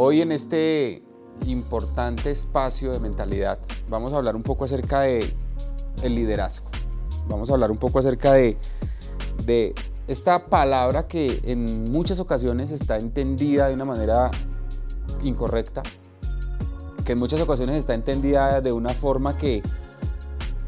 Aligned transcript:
Hoy 0.00 0.22
en 0.22 0.30
este 0.30 1.02
importante 1.44 2.30
espacio 2.30 2.92
de 2.92 3.00
mentalidad 3.00 3.58
vamos 3.90 4.12
a 4.12 4.18
hablar 4.18 4.36
un 4.36 4.44
poco 4.44 4.64
acerca 4.64 5.00
de 5.00 5.34
el 6.04 6.14
liderazgo. 6.14 6.70
Vamos 7.28 7.50
a 7.50 7.54
hablar 7.54 7.72
un 7.72 7.78
poco 7.78 7.98
acerca 7.98 8.34
de, 8.34 8.56
de 9.44 9.74
esta 10.06 10.46
palabra 10.46 11.08
que 11.08 11.40
en 11.42 11.90
muchas 11.90 12.20
ocasiones 12.20 12.70
está 12.70 12.96
entendida 12.96 13.66
de 13.66 13.74
una 13.74 13.84
manera 13.84 14.30
incorrecta, 15.24 15.82
que 17.04 17.10
en 17.14 17.18
muchas 17.18 17.40
ocasiones 17.40 17.76
está 17.76 17.94
entendida 17.94 18.60
de 18.60 18.70
una 18.70 18.90
forma 18.90 19.36
que 19.36 19.64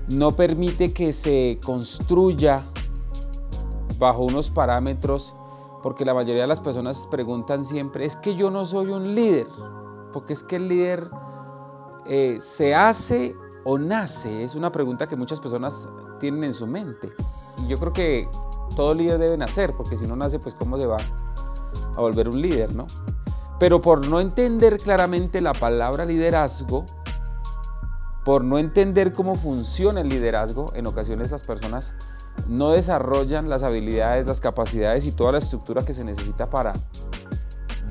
no 0.09 0.33
permite 0.33 0.93
que 0.93 1.13
se 1.13 1.61
construya 1.65 2.65
bajo 3.97 4.25
unos 4.25 4.51
parámetros, 4.51 5.37
porque 5.83 6.05
la 6.05 6.15
mayoría 6.15 6.43
de 6.43 6.49
las 6.49 6.61
personas 6.61 7.07
preguntan 7.11 7.65
siempre, 7.65 8.05
es 8.05 8.17
que 8.17 8.35
yo 8.35 8.51
no 8.51 8.65
soy 8.65 8.91
un 8.91 9.15
líder, 9.15 9.47
porque 10.13 10.33
es 10.33 10.43
que 10.43 10.57
el 10.57 10.69
líder 10.69 11.11
eh, 12.07 12.39
se 12.41 12.75
hace 12.75 13.35
o 13.65 13.79
nace, 13.79 14.45
es 14.45 14.55
una 14.55 14.73
pregunta 14.73 15.07
que 15.07 15.17
muchas 15.17 15.41
personas 15.41 15.89
tienen 16.19 16.45
en 16.45 16.55
su 16.55 16.67
mente. 16.67 17.11
Y 17.59 17.69
yo 17.69 17.79
creo 17.79 17.93
que 17.93 18.29
todo 18.77 18.95
líder 18.95 19.19
debe 19.19 19.37
nacer, 19.37 19.75
porque 19.77 19.97
si 19.97 20.07
no 20.07 20.17
nace, 20.17 20.39
pues 20.39 20.55
cómo 20.55 20.77
se 20.79 20.87
va 20.87 20.97
a 21.97 22.01
volver 22.01 22.29
un 22.29 22.41
líder, 22.41 22.75
¿no? 22.75 22.87
Pero 23.59 23.81
por 23.81 24.09
no 24.09 24.21
entender 24.21 24.79
claramente 24.79 25.41
la 25.41 25.53
palabra 25.53 26.05
liderazgo, 26.05 26.87
por 28.25 28.45
no 28.45 28.59
entender 28.59 29.13
cómo 29.13 29.35
funciona 29.35 30.01
el 30.01 30.09
liderazgo, 30.09 30.73
en 30.75 30.87
ocasiones 30.87 31.31
las 31.31 31.43
personas 31.43 31.95
no 32.49 32.73
desarrollan 32.73 33.49
las 33.49 33.63
habilidades, 33.63 34.27
las 34.27 34.41
capacidades 34.41 35.07
y 35.07 35.13
toda 35.13 35.33
la 35.33 35.39
estructura 35.39 35.85
que 35.85 35.95
se 35.95 36.05
necesita 36.05 36.51
para 36.51 36.73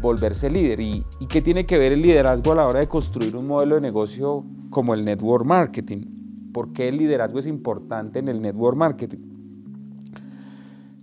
volverse 0.02 0.50
líder. 0.50 0.80
¿Y, 0.80 1.06
qué 1.30 1.42
tiene 1.42 1.66
que 1.66 1.78
ver 1.78 1.94
el 1.94 2.02
liderazgo 2.02 2.52
a 2.52 2.56
la 2.56 2.68
hora 2.68 2.80
de 2.80 2.88
construir 2.88 3.36
un 3.36 3.48
modelo 3.48 3.76
de 3.76 3.82
negocio 3.82 4.46
como 4.70 4.94
el 4.94 5.06
network 5.06 5.46
marketing? 5.46 6.52
¿Por 6.54 6.74
qué 6.74 6.88
el 6.88 6.98
liderazgo 6.98 7.40
es 7.40 7.48
importante 7.48 8.20
en 8.20 8.28
el 8.28 8.42
network 8.42 8.78
marketing? 8.78 9.39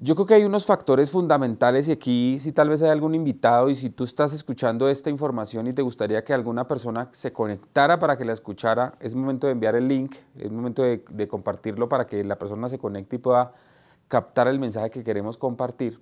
Yo 0.07 0.15
creo 0.15 0.25
que 0.25 0.35
hay 0.35 0.45
unos 0.45 0.65
factores 0.65 1.11
fundamentales 1.11 1.89
y 1.89 1.91
aquí 1.91 2.39
si 2.39 2.53
tal 2.53 2.69
vez 2.69 2.81
hay 2.81 2.91
algún 2.91 3.17
invitado 3.17 3.69
y 3.71 3.75
si 3.75 3.91
tú 3.91 4.05
estás 4.05 4.33
escuchando 4.33 4.89
esta 4.89 5.11
información 5.11 5.67
y 5.67 5.73
te 5.73 5.83
gustaría 5.83 6.23
que 6.23 6.33
alguna 6.33 6.69
persona 6.69 7.09
se 7.11 7.33
conectara 7.33 7.99
para 7.99 8.17
que 8.17 8.25
la 8.25 8.33
escuchara, 8.33 8.95
es 9.01 9.17
momento 9.17 9.49
de 9.49 9.55
enviar 9.55 9.75
el 9.75 9.89
link, 9.89 10.15
es 10.39 10.53
momento 10.53 10.85
de, 10.85 11.27
compartirlo 11.27 11.89
para 11.89 12.07
que 12.07 12.23
la 12.23 12.39
persona 12.39 12.69
se 12.69 12.79
conecte 12.79 13.17
y 13.17 13.19
pueda 13.19 13.53
captar 14.07 14.47
el 14.47 14.61
mensaje 14.61 14.91
que 14.91 15.03
queremos 15.03 15.39
compartir. 15.39 15.99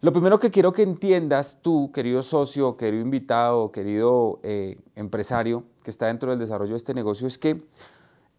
Lo 0.00 0.12
primero 0.12 0.40
que 0.40 0.50
quiero 0.50 0.72
que 0.72 0.82
entiendas 0.82 1.58
tú, 1.62 1.92
querido 1.92 2.22
socio, 2.24 2.76
querido 2.76 3.04
invitado, 3.04 3.70
querido 3.70 4.40
eh, 4.42 4.80
empresario 4.96 5.62
que 5.84 5.92
está 5.92 6.06
dentro 6.06 6.30
del 6.30 6.40
desarrollo 6.40 6.72
de 6.72 6.78
este 6.78 6.92
negocio, 6.92 7.28
es 7.28 7.38
que 7.38 7.62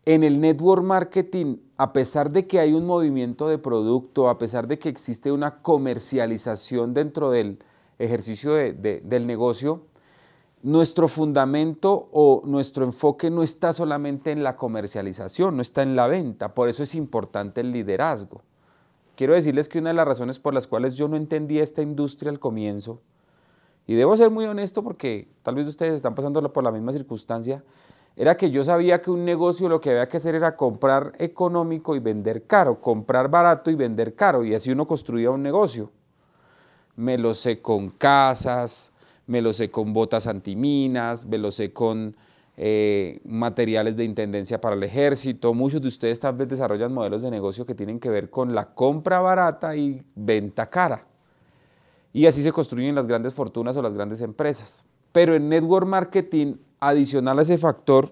en 0.05 0.23
el 0.23 0.39
network 0.39 0.83
marketing, 0.83 1.57
a 1.77 1.91
pesar 1.91 2.31
de 2.31 2.45
que 2.45 2.59
hay 2.59 2.73
un 2.73 2.85
movimiento 2.85 3.47
de 3.47 3.57
producto, 3.57 4.29
a 4.29 4.37
pesar 4.37 4.67
de 4.67 4.77
que 4.77 4.89
existe 4.89 5.31
una 5.31 5.61
comercialización 5.61 6.93
dentro 6.93 7.31
del 7.31 7.59
ejercicio 7.97 8.53
de, 8.53 8.73
de, 8.73 9.01
del 9.01 9.25
negocio, 9.25 9.83
nuestro 10.61 11.07
fundamento 11.07 12.09
o 12.11 12.41
nuestro 12.45 12.85
enfoque 12.85 13.29
no 13.29 13.43
está 13.43 13.73
solamente 13.73 14.31
en 14.31 14.43
la 14.43 14.55
comercialización, 14.55 15.55
no 15.55 15.61
está 15.61 15.81
en 15.83 15.95
la 15.95 16.07
venta. 16.07 16.53
Por 16.53 16.69
eso 16.69 16.83
es 16.83 16.95
importante 16.95 17.61
el 17.61 17.71
liderazgo. 17.71 18.41
Quiero 19.15 19.33
decirles 19.33 19.69
que 19.69 19.79
una 19.79 19.89
de 19.89 19.95
las 19.95 20.07
razones 20.07 20.39
por 20.39 20.53
las 20.53 20.67
cuales 20.67 20.95
yo 20.95 21.07
no 21.07 21.15
entendía 21.17 21.63
esta 21.63 21.81
industria 21.81 22.31
al 22.31 22.39
comienzo, 22.39 23.01
y 23.87 23.93
debo 23.95 24.17
ser 24.17 24.31
muy 24.31 24.45
honesto 24.45 24.83
porque 24.83 25.27
tal 25.43 25.55
vez 25.55 25.67
ustedes 25.67 25.93
están 25.93 26.15
pasando 26.15 26.51
por 26.51 26.63
la 26.63 26.71
misma 26.71 26.91
circunstancia, 26.91 27.63
era 28.17 28.37
que 28.37 28.49
yo 28.49 28.63
sabía 28.63 29.01
que 29.01 29.11
un 29.11 29.25
negocio 29.25 29.67
lo 29.67 29.81
que 29.81 29.89
había 29.89 30.07
que 30.07 30.17
hacer 30.17 30.35
era 30.35 30.55
comprar 30.55 31.11
económico 31.19 31.95
y 31.95 31.99
vender 31.99 32.45
caro, 32.45 32.79
comprar 32.79 33.29
barato 33.29 33.69
y 33.69 33.75
vender 33.75 34.15
caro, 34.15 34.45
y 34.45 34.55
así 34.55 34.71
uno 34.71 34.87
construía 34.87 35.31
un 35.31 35.43
negocio. 35.43 35.91
Me 36.95 37.17
lo 37.17 37.33
sé 37.33 37.61
con 37.61 37.89
casas, 37.89 38.93
me 39.27 39.41
lo 39.41 39.51
sé 39.51 39.69
con 39.69 39.91
botas 39.91 40.27
antiminas, 40.27 41.25
me 41.25 41.37
lo 41.37 41.51
sé 41.51 41.73
con 41.73 42.15
eh, 42.55 43.19
materiales 43.25 43.97
de 43.97 44.05
intendencia 44.05 44.61
para 44.61 44.77
el 44.77 44.83
ejército. 44.83 45.53
Muchos 45.53 45.81
de 45.81 45.89
ustedes 45.89 46.19
tal 46.21 46.35
vez 46.35 46.47
desarrollan 46.47 46.93
modelos 46.93 47.21
de 47.21 47.29
negocio 47.29 47.65
que 47.65 47.75
tienen 47.75 47.99
que 47.99 48.09
ver 48.09 48.29
con 48.29 48.55
la 48.55 48.73
compra 48.73 49.19
barata 49.19 49.75
y 49.75 50.01
venta 50.15 50.69
cara. 50.69 51.05
Y 52.13 52.27
así 52.27 52.41
se 52.41 52.53
construyen 52.53 52.95
las 52.95 53.07
grandes 53.07 53.33
fortunas 53.33 53.75
o 53.75 53.81
las 53.81 53.93
grandes 53.93 54.21
empresas. 54.21 54.85
Pero 55.11 55.35
en 55.35 55.49
network 55.49 55.85
marketing 55.85 56.55
adicional 56.79 57.39
a 57.39 57.41
ese 57.41 57.57
factor, 57.57 58.11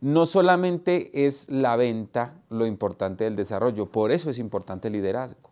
no 0.00 0.26
solamente 0.26 1.26
es 1.26 1.48
la 1.48 1.76
venta 1.76 2.34
lo 2.50 2.66
importante 2.66 3.24
del 3.24 3.36
desarrollo, 3.36 3.86
por 3.86 4.12
eso 4.12 4.28
es 4.28 4.38
importante 4.38 4.88
el 4.88 4.94
liderazgo. 4.94 5.50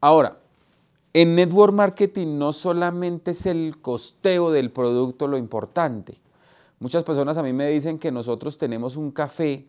Ahora, 0.00 0.38
en 1.12 1.34
network 1.34 1.72
marketing 1.72 2.38
no 2.38 2.52
solamente 2.52 3.32
es 3.32 3.46
el 3.46 3.78
costeo 3.80 4.50
del 4.50 4.70
producto 4.70 5.26
lo 5.26 5.38
importante. 5.38 6.20
Muchas 6.78 7.04
personas 7.04 7.38
a 7.38 7.42
mí 7.42 7.52
me 7.52 7.68
dicen 7.68 7.98
que 7.98 8.12
nosotros 8.12 8.58
tenemos 8.58 8.96
un 8.96 9.10
café 9.10 9.66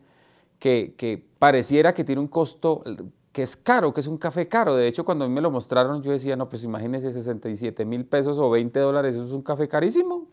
que, 0.59 0.94
que, 0.97 1.25
pareciera 1.39 1.94
que 1.94 2.03
tiene 2.03 2.22
un 2.22 2.27
costo 2.27 2.83
que 3.31 3.44
es 3.44 3.56
caro, 3.56 3.94
que 3.94 4.01
es 4.01 4.07
un 4.07 4.17
café 4.17 4.47
caro. 4.47 4.75
De 4.75 4.88
hecho, 4.88 5.06
cuando 5.06 5.23
a 5.23 5.27
mí 5.27 5.33
me 5.33 5.41
lo 5.41 5.50
mostraron, 5.50 6.03
yo 6.03 6.11
decía, 6.11 6.35
no, 6.35 6.50
pues 6.50 6.63
imagínense 6.63 7.13
67 7.13 7.85
mil 7.85 8.06
pesos 8.06 8.38
o 8.39 8.50
20 8.50 8.79
dólares, 8.79 9.16
eso 9.16 9.25
es 9.25 9.31
un 9.31 9.41
café 9.41 9.67
carísimo. 9.67 10.27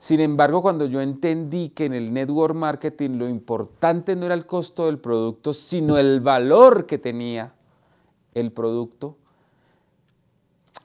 Sin 0.00 0.20
embargo, 0.20 0.62
cuando 0.62 0.86
yo 0.86 1.02
entendí 1.02 1.68
que 1.68 1.84
en 1.84 1.92
el 1.92 2.14
network 2.14 2.54
marketing 2.54 3.18
lo 3.18 3.28
importante 3.28 4.16
no 4.16 4.24
era 4.24 4.34
el 4.34 4.46
costo 4.46 4.86
del 4.86 4.98
producto, 4.98 5.52
sino 5.52 5.98
el 5.98 6.22
valor 6.22 6.86
que 6.86 6.96
tenía 6.96 7.52
el 8.32 8.50
producto, 8.50 9.18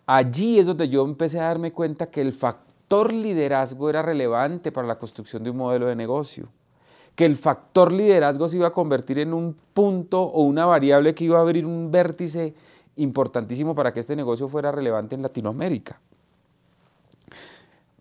allí 0.05 0.59
es 0.59 0.65
donde 0.65 0.89
yo 0.89 1.05
empecé 1.05 1.39
a 1.39 1.43
darme 1.43 1.71
cuenta 1.71 2.07
que 2.07 2.19
el 2.19 2.33
factor 2.33 3.13
liderazgo 3.13 3.89
era 3.89 4.01
relevante 4.01 4.73
para 4.73 4.85
la 4.85 4.99
construcción 4.99 5.45
de 5.45 5.49
un 5.49 5.57
modelo 5.57 5.85
de 5.85 5.95
negocio, 5.95 6.49
que 7.15 7.23
el 7.23 7.37
factor 7.37 7.93
liderazgo 7.93 8.49
se 8.49 8.57
iba 8.57 8.67
a 8.67 8.71
convertir 8.71 9.19
en 9.19 9.33
un 9.33 9.55
punto 9.73 10.23
o 10.23 10.41
una 10.43 10.65
variable 10.65 11.15
que 11.15 11.23
iba 11.23 11.37
a 11.37 11.41
abrir 11.41 11.65
un 11.65 11.89
vértice 11.89 12.53
importantísimo 12.97 13.75
para 13.75 13.93
que 13.93 14.01
este 14.01 14.17
negocio 14.17 14.49
fuera 14.49 14.73
relevante 14.73 15.15
en 15.15 15.21
Latinoamérica. 15.21 16.01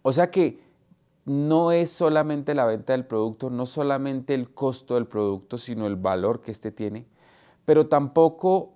O 0.02 0.10
sea 0.12 0.28
que 0.28 0.63
no 1.24 1.72
es 1.72 1.90
solamente 1.90 2.54
la 2.54 2.66
venta 2.66 2.92
del 2.92 3.06
producto, 3.06 3.50
no 3.50 3.66
solamente 3.66 4.34
el 4.34 4.52
costo 4.52 4.94
del 4.94 5.06
producto, 5.06 5.56
sino 5.56 5.86
el 5.86 5.96
valor 5.96 6.42
que 6.42 6.50
éste 6.50 6.70
tiene, 6.70 7.06
pero 7.64 7.86
tampoco 7.86 8.72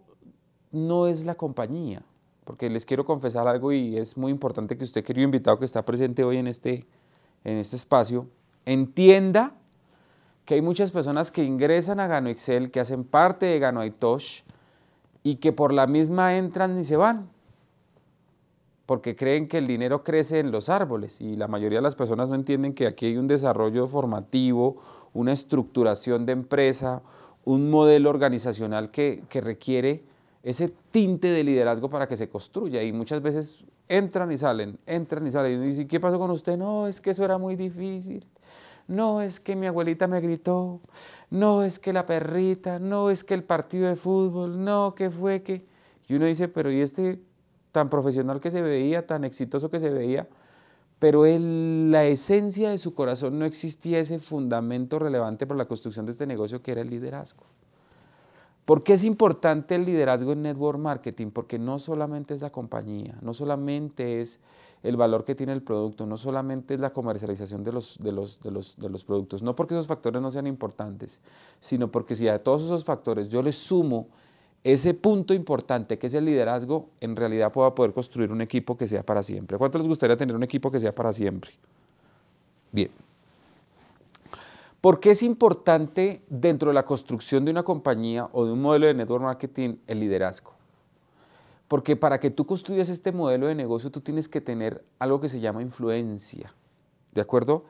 no 0.70 1.06
es 1.06 1.24
la 1.24 1.34
compañía, 1.34 2.02
porque 2.44 2.70
les 2.70 2.86
quiero 2.86 3.04
confesar 3.04 3.46
algo 3.48 3.72
y 3.72 3.96
es 3.96 4.16
muy 4.16 4.32
importante 4.32 4.78
que 4.78 4.84
usted, 4.84 5.04
querido 5.04 5.24
invitado 5.24 5.58
que 5.58 5.66
está 5.66 5.84
presente 5.84 6.24
hoy 6.24 6.38
en 6.38 6.46
este, 6.46 6.86
en 7.44 7.58
este 7.58 7.76
espacio, 7.76 8.26
entienda 8.64 9.54
que 10.46 10.54
hay 10.54 10.62
muchas 10.62 10.90
personas 10.90 11.30
que 11.30 11.44
ingresan 11.44 12.00
a 12.00 12.06
Gano 12.06 12.30
Excel, 12.30 12.70
que 12.70 12.80
hacen 12.80 13.04
parte 13.04 13.44
de 13.44 13.58
Gano 13.58 13.80
Aitosh 13.80 14.42
y 15.22 15.36
que 15.36 15.52
por 15.52 15.74
la 15.74 15.86
misma 15.86 16.38
entran 16.38 16.78
y 16.78 16.84
se 16.84 16.96
van 16.96 17.28
porque 18.88 19.14
creen 19.14 19.48
que 19.48 19.58
el 19.58 19.66
dinero 19.66 20.02
crece 20.02 20.38
en 20.38 20.50
los 20.50 20.70
árboles 20.70 21.20
y 21.20 21.34
la 21.34 21.46
mayoría 21.46 21.76
de 21.76 21.82
las 21.82 21.94
personas 21.94 22.30
no 22.30 22.34
entienden 22.34 22.72
que 22.72 22.86
aquí 22.86 23.04
hay 23.04 23.18
un 23.18 23.26
desarrollo 23.26 23.86
formativo, 23.86 24.78
una 25.12 25.34
estructuración 25.34 26.24
de 26.24 26.32
empresa, 26.32 27.02
un 27.44 27.68
modelo 27.68 28.08
organizacional 28.08 28.90
que, 28.90 29.24
que 29.28 29.42
requiere 29.42 30.04
ese 30.42 30.72
tinte 30.90 31.28
de 31.28 31.44
liderazgo 31.44 31.90
para 31.90 32.08
que 32.08 32.16
se 32.16 32.30
construya 32.30 32.82
y 32.82 32.94
muchas 32.94 33.20
veces 33.20 33.62
entran 33.90 34.32
y 34.32 34.38
salen, 34.38 34.78
entran 34.86 35.26
y 35.26 35.30
salen 35.32 35.62
y 35.64 35.66
dicen, 35.66 35.86
¿qué 35.86 36.00
pasó 36.00 36.18
con 36.18 36.30
usted? 36.30 36.56
No, 36.56 36.86
es 36.86 37.02
que 37.02 37.10
eso 37.10 37.26
era 37.26 37.36
muy 37.36 37.56
difícil. 37.56 38.26
No, 38.86 39.20
es 39.20 39.38
que 39.38 39.54
mi 39.54 39.66
abuelita 39.66 40.06
me 40.06 40.18
gritó. 40.22 40.80
No, 41.28 41.62
es 41.62 41.78
que 41.78 41.92
la 41.92 42.06
perrita. 42.06 42.78
No, 42.78 43.10
es 43.10 43.22
que 43.22 43.34
el 43.34 43.44
partido 43.44 43.86
de 43.86 43.96
fútbol. 43.96 44.64
No, 44.64 44.94
que 44.94 45.10
fue 45.10 45.42
que... 45.42 45.66
Y 46.08 46.14
uno 46.14 46.24
dice, 46.24 46.48
pero 46.48 46.72
¿y 46.72 46.80
este 46.80 47.20
tan 47.72 47.88
profesional 47.90 48.40
que 48.40 48.50
se 48.50 48.62
veía, 48.62 49.06
tan 49.06 49.24
exitoso 49.24 49.70
que 49.70 49.80
se 49.80 49.90
veía, 49.90 50.28
pero 50.98 51.26
en 51.26 51.90
la 51.90 52.04
esencia 52.04 52.70
de 52.70 52.78
su 52.78 52.94
corazón 52.94 53.38
no 53.38 53.44
existía 53.44 54.00
ese 54.00 54.18
fundamento 54.18 54.98
relevante 54.98 55.46
para 55.46 55.58
la 55.58 55.66
construcción 55.66 56.06
de 56.06 56.12
este 56.12 56.26
negocio 56.26 56.62
que 56.62 56.72
era 56.72 56.80
el 56.80 56.90
liderazgo. 56.90 57.44
¿Por 58.64 58.82
qué 58.82 58.94
es 58.94 59.04
importante 59.04 59.76
el 59.76 59.86
liderazgo 59.86 60.32
en 60.32 60.42
network 60.42 60.78
marketing? 60.78 61.30
Porque 61.30 61.58
no 61.58 61.78
solamente 61.78 62.34
es 62.34 62.42
la 62.42 62.50
compañía, 62.50 63.16
no 63.22 63.32
solamente 63.32 64.20
es 64.20 64.40
el 64.82 64.96
valor 64.96 65.24
que 65.24 65.34
tiene 65.34 65.52
el 65.52 65.62
producto, 65.62 66.04
no 66.04 66.16
solamente 66.16 66.74
es 66.74 66.80
la 66.80 66.92
comercialización 66.92 67.64
de 67.64 67.72
los, 67.72 67.96
de 67.98 68.12
los, 68.12 68.40
de 68.40 68.50
los, 68.50 68.76
de 68.76 68.88
los 68.88 69.04
productos, 69.04 69.42
no 69.42 69.54
porque 69.56 69.74
esos 69.74 69.86
factores 69.86 70.20
no 70.20 70.30
sean 70.30 70.46
importantes, 70.46 71.20
sino 71.60 71.90
porque 71.90 72.14
si 72.14 72.28
a 72.28 72.42
todos 72.42 72.62
esos 72.62 72.84
factores 72.84 73.28
yo 73.28 73.42
les 73.42 73.56
sumo 73.56 74.08
ese 74.64 74.94
punto 74.94 75.34
importante 75.34 75.98
que 75.98 76.08
es 76.08 76.14
el 76.14 76.24
liderazgo, 76.24 76.90
en 77.00 77.16
realidad 77.16 77.52
pueda 77.52 77.74
poder 77.74 77.92
construir 77.92 78.32
un 78.32 78.40
equipo 78.40 78.76
que 78.76 78.88
sea 78.88 79.02
para 79.02 79.22
siempre. 79.22 79.56
¿Cuánto 79.56 79.78
les 79.78 79.86
gustaría 79.86 80.16
tener 80.16 80.34
un 80.34 80.42
equipo 80.42 80.70
que 80.70 80.80
sea 80.80 80.94
para 80.94 81.12
siempre? 81.12 81.52
Bien. 82.72 82.90
¿Por 84.80 85.00
qué 85.00 85.10
es 85.10 85.22
importante 85.22 86.22
dentro 86.28 86.70
de 86.70 86.74
la 86.74 86.84
construcción 86.84 87.44
de 87.44 87.50
una 87.50 87.62
compañía 87.62 88.28
o 88.32 88.44
de 88.44 88.52
un 88.52 88.62
modelo 88.62 88.86
de 88.86 88.94
network 88.94 89.24
marketing 89.24 89.76
el 89.86 90.00
liderazgo? 90.00 90.52
Porque 91.66 91.96
para 91.96 92.20
que 92.20 92.30
tú 92.30 92.46
construyas 92.46 92.88
este 92.88 93.12
modelo 93.12 93.46
de 93.46 93.54
negocio 93.54 93.90
tú 93.90 94.00
tienes 94.00 94.28
que 94.28 94.40
tener 94.40 94.84
algo 94.98 95.20
que 95.20 95.28
se 95.28 95.40
llama 95.40 95.62
influencia, 95.62 96.54
¿de 97.12 97.20
acuerdo? 97.20 97.64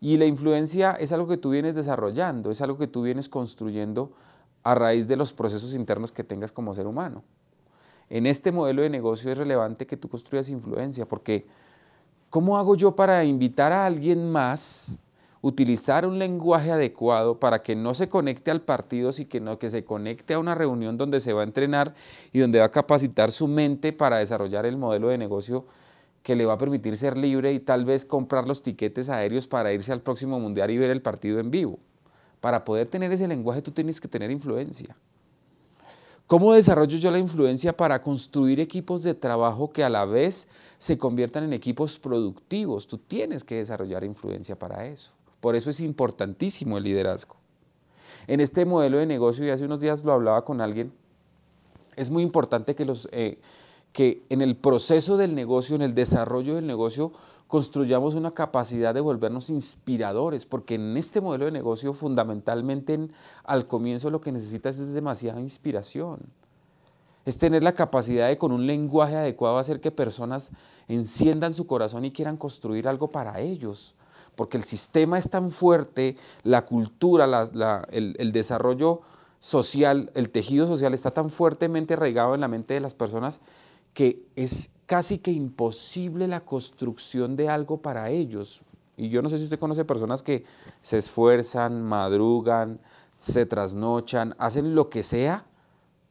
Y 0.00 0.16
la 0.18 0.26
influencia 0.26 0.92
es 0.92 1.12
algo 1.12 1.26
que 1.26 1.36
tú 1.36 1.50
vienes 1.50 1.74
desarrollando, 1.74 2.50
es 2.50 2.60
algo 2.60 2.78
que 2.78 2.86
tú 2.86 3.02
vienes 3.02 3.28
construyendo 3.28 4.12
a 4.62 4.74
raíz 4.74 5.08
de 5.08 5.16
los 5.16 5.32
procesos 5.32 5.74
internos 5.74 6.12
que 6.12 6.24
tengas 6.24 6.52
como 6.52 6.74
ser 6.74 6.86
humano. 6.86 7.22
En 8.08 8.26
este 8.26 8.50
modelo 8.50 8.82
de 8.82 8.90
negocio 8.90 9.30
es 9.30 9.38
relevante 9.38 9.86
que 9.86 9.96
tú 9.96 10.08
construyas 10.08 10.48
influencia, 10.48 11.06
porque 11.06 11.46
¿cómo 12.28 12.58
hago 12.58 12.74
yo 12.74 12.96
para 12.96 13.24
invitar 13.24 13.72
a 13.72 13.86
alguien 13.86 14.30
más, 14.30 15.00
utilizar 15.42 16.04
un 16.04 16.18
lenguaje 16.18 16.70
adecuado 16.70 17.38
para 17.38 17.62
que 17.62 17.76
no 17.76 17.94
se 17.94 18.08
conecte 18.08 18.50
al 18.50 18.62
partido, 18.62 19.12
sino 19.12 19.58
que 19.58 19.68
se 19.68 19.84
conecte 19.84 20.34
a 20.34 20.38
una 20.38 20.54
reunión 20.54 20.96
donde 20.96 21.20
se 21.20 21.32
va 21.32 21.42
a 21.42 21.44
entrenar 21.44 21.94
y 22.32 22.40
donde 22.40 22.58
va 22.58 22.66
a 22.66 22.70
capacitar 22.70 23.30
su 23.30 23.48
mente 23.48 23.92
para 23.92 24.18
desarrollar 24.18 24.66
el 24.66 24.76
modelo 24.76 25.08
de 25.08 25.16
negocio 25.16 25.64
que 26.22 26.34
le 26.34 26.44
va 26.44 26.54
a 26.54 26.58
permitir 26.58 26.96
ser 26.96 27.16
libre 27.16 27.52
y 27.52 27.60
tal 27.60 27.84
vez 27.84 28.04
comprar 28.04 28.46
los 28.46 28.62
tiquetes 28.62 29.08
aéreos 29.08 29.46
para 29.46 29.72
irse 29.72 29.92
al 29.92 30.02
próximo 30.02 30.38
mundial 30.38 30.70
y 30.70 30.78
ver 30.78 30.90
el 30.90 31.00
partido 31.00 31.40
en 31.40 31.50
vivo? 31.50 31.78
Para 32.40 32.64
poder 32.64 32.88
tener 32.88 33.12
ese 33.12 33.28
lenguaje 33.28 33.62
tú 33.62 33.70
tienes 33.70 34.00
que 34.00 34.08
tener 34.08 34.30
influencia. 34.30 34.96
¿Cómo 36.26 36.54
desarrollo 36.54 36.96
yo 36.96 37.10
la 37.10 37.18
influencia 37.18 37.76
para 37.76 38.00
construir 38.00 38.60
equipos 38.60 39.02
de 39.02 39.14
trabajo 39.14 39.72
que 39.72 39.82
a 39.82 39.88
la 39.88 40.04
vez 40.04 40.46
se 40.78 40.96
conviertan 40.96 41.42
en 41.42 41.52
equipos 41.52 41.98
productivos? 41.98 42.86
Tú 42.86 42.98
tienes 42.98 43.42
que 43.42 43.56
desarrollar 43.56 44.04
influencia 44.04 44.56
para 44.56 44.86
eso. 44.86 45.12
Por 45.40 45.56
eso 45.56 45.70
es 45.70 45.80
importantísimo 45.80 46.78
el 46.78 46.84
liderazgo. 46.84 47.34
En 48.28 48.38
este 48.40 48.64
modelo 48.64 48.98
de 48.98 49.06
negocio, 49.06 49.44
y 49.44 49.50
hace 49.50 49.64
unos 49.64 49.80
días 49.80 50.04
lo 50.04 50.12
hablaba 50.12 50.44
con 50.44 50.60
alguien, 50.60 50.92
es 51.96 52.10
muy 52.10 52.22
importante 52.22 52.76
que, 52.76 52.84
los, 52.84 53.08
eh, 53.10 53.40
que 53.92 54.24
en 54.28 54.40
el 54.40 54.56
proceso 54.56 55.16
del 55.16 55.34
negocio, 55.34 55.76
en 55.76 55.82
el 55.82 55.94
desarrollo 55.94 56.54
del 56.54 56.66
negocio, 56.66 57.12
construyamos 57.50 58.14
una 58.14 58.30
capacidad 58.30 58.94
de 58.94 59.00
volvernos 59.00 59.50
inspiradores, 59.50 60.46
porque 60.46 60.76
en 60.76 60.96
este 60.96 61.20
modelo 61.20 61.46
de 61.46 61.50
negocio 61.50 61.92
fundamentalmente 61.92 63.08
al 63.42 63.66
comienzo 63.66 64.08
lo 64.08 64.20
que 64.20 64.30
necesitas 64.30 64.78
es 64.78 64.94
demasiada 64.94 65.40
inspiración. 65.40 66.20
Es 67.26 67.38
tener 67.38 67.64
la 67.64 67.72
capacidad 67.72 68.28
de 68.28 68.38
con 68.38 68.52
un 68.52 68.66
lenguaje 68.66 69.16
adecuado 69.16 69.58
hacer 69.58 69.80
que 69.80 69.90
personas 69.90 70.52
enciendan 70.86 71.52
su 71.52 71.66
corazón 71.66 72.04
y 72.04 72.12
quieran 72.12 72.36
construir 72.36 72.86
algo 72.86 73.10
para 73.10 73.40
ellos, 73.40 73.96
porque 74.36 74.56
el 74.56 74.64
sistema 74.64 75.18
es 75.18 75.28
tan 75.28 75.50
fuerte, 75.50 76.16
la 76.44 76.64
cultura, 76.64 77.48
el, 77.90 78.14
el 78.16 78.32
desarrollo 78.32 79.00
social, 79.40 80.12
el 80.14 80.30
tejido 80.30 80.68
social 80.68 80.94
está 80.94 81.10
tan 81.10 81.30
fuertemente 81.30 81.94
arraigado 81.94 82.36
en 82.36 82.42
la 82.42 82.48
mente 82.48 82.74
de 82.74 82.80
las 82.80 82.94
personas 82.94 83.40
que 83.94 84.22
es 84.36 84.70
casi 84.86 85.18
que 85.18 85.30
imposible 85.30 86.26
la 86.26 86.40
construcción 86.40 87.36
de 87.36 87.48
algo 87.48 87.78
para 87.78 88.10
ellos. 88.10 88.62
Y 88.96 89.08
yo 89.08 89.22
no 89.22 89.28
sé 89.28 89.38
si 89.38 89.44
usted 89.44 89.58
conoce 89.58 89.84
personas 89.84 90.22
que 90.22 90.44
se 90.82 90.98
esfuerzan, 90.98 91.82
madrugan, 91.82 92.80
se 93.18 93.46
trasnochan, 93.46 94.34
hacen 94.38 94.74
lo 94.74 94.90
que 94.90 95.02
sea 95.02 95.44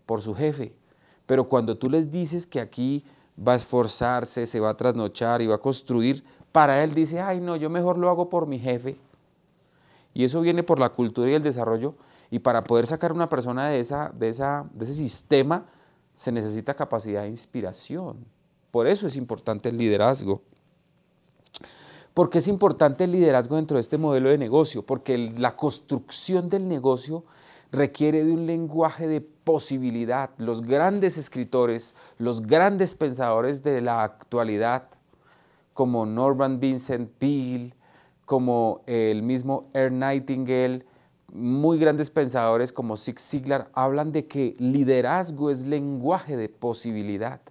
por 0.06 0.22
su 0.22 0.34
jefe. 0.34 0.74
Pero 1.26 1.48
cuando 1.48 1.78
tú 1.78 1.90
les 1.90 2.10
dices 2.10 2.48
que 2.48 2.60
aquí 2.60 3.04
va 3.38 3.54
a 3.54 3.58
esforzarse, 3.58 4.48
se 4.48 4.60
va 4.60 4.72
a 4.72 4.78
trasnochar 4.78 5.42
y 5.42 5.48
va 5.48 5.56
a 5.56 5.60
construir, 5.60 6.24
para 6.52 6.84
él 6.84 6.94
dice, 6.94 7.22
ay 7.22 7.40
no, 7.40 7.56
yo 7.56 7.70
mejor 7.70 7.98
lo 7.98 8.10
hago 8.10 8.30
por 8.30 8.48
mi 8.48 8.60
jefe. 8.60 8.98
Y 10.14 10.24
eso 10.24 10.42
viene 10.42 10.64
por 10.64 10.80
la 10.80 10.90
cultura 10.90 11.30
y 11.30 11.36
el 11.36 11.44
desarrollo. 11.44 11.96
Y 12.32 12.40
para 12.40 12.64
poder 12.64 12.88
sacar 12.88 13.12
una 13.12 13.30
persona 13.30 13.70
de, 13.70 13.80
esa, 13.80 14.10
de, 14.10 14.30
esa, 14.30 14.66
de 14.74 14.86
ese 14.86 14.96
sistema, 14.96 15.66
se 16.20 16.34
necesita 16.34 16.74
capacidad 16.74 17.22
de 17.22 17.30
inspiración. 17.30 18.26
Por 18.72 18.88
eso 18.88 19.08
es 19.08 19.16
importante 19.16 19.70
el 19.70 19.78
liderazgo. 19.78 20.42
¿Por 22.14 22.30
qué 22.30 22.40
es 22.40 22.50
importante 22.50 23.06
el 23.06 23.14
liderazgo 23.14 23.56
dentro 23.56 23.76
de 23.76 23.82
este 23.82 23.98
modelo 23.98 24.28
de 24.28 24.38
negocio? 24.38 24.86
Porque 24.86 25.18
la 25.18 25.56
construcción 25.56 26.50
del 26.50 26.68
negocio 26.68 27.24
requiere 27.72 28.26
de 28.26 28.34
un 28.34 28.48
lenguaje 28.48 29.08
de 29.08 29.22
posibilidad. 29.22 30.32
Los 30.38 30.62
grandes 30.62 31.18
escritores, 31.18 31.96
los 32.18 32.42
grandes 32.42 32.96
pensadores 32.96 33.64
de 33.64 33.80
la 33.80 34.04
actualidad, 34.04 34.90
como 35.74 36.06
Norman 36.06 36.60
Vincent 36.60 37.10
Peale, 37.18 37.74
como 38.26 38.82
el 38.88 39.24
mismo 39.24 39.70
Ernst 39.72 40.02
Nightingale, 40.02 40.86
muy 41.34 41.78
grandes 41.80 42.10
pensadores 42.10 42.72
como 42.72 42.98
Zig 42.98 43.20
Ziglar 43.20 43.70
hablan 43.74 44.12
de 44.12 44.26
que 44.26 44.56
liderazgo 44.60 45.50
es 45.50 45.66
lenguaje 45.66 46.38
de 46.38 46.50
posibilidad. 46.50 47.42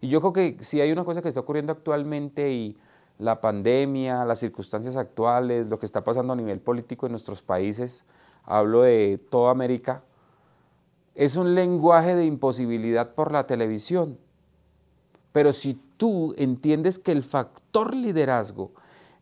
Y 0.00 0.08
yo 0.08 0.20
creo 0.20 0.32
que 0.32 0.56
si 0.64 0.80
hay 0.80 0.92
una 0.92 1.04
cosa 1.04 1.22
que 1.22 1.28
está 1.28 1.40
ocurriendo 1.40 1.72
actualmente 1.72 2.52
y 2.52 2.76
la 3.18 3.40
pandemia, 3.40 4.24
las 4.24 4.38
circunstancias 4.38 4.96
actuales, 4.96 5.68
lo 5.68 5.78
que 5.78 5.86
está 5.86 6.04
pasando 6.04 6.32
a 6.32 6.36
nivel 6.36 6.60
político 6.60 7.06
en 7.06 7.12
nuestros 7.12 7.42
países, 7.42 8.04
hablo 8.44 8.82
de 8.82 9.20
toda 9.30 9.50
América, 9.50 10.02
es 11.14 11.36
un 11.36 11.54
lenguaje 11.54 12.14
de 12.14 12.24
imposibilidad 12.24 13.14
por 13.14 13.32
la 13.32 13.46
televisión. 13.46 14.18
Pero 15.32 15.52
si 15.52 15.74
tú 15.96 16.32
entiendes 16.38 16.98
que 16.98 17.10
el 17.10 17.24
factor 17.24 17.94
liderazgo, 17.94 18.70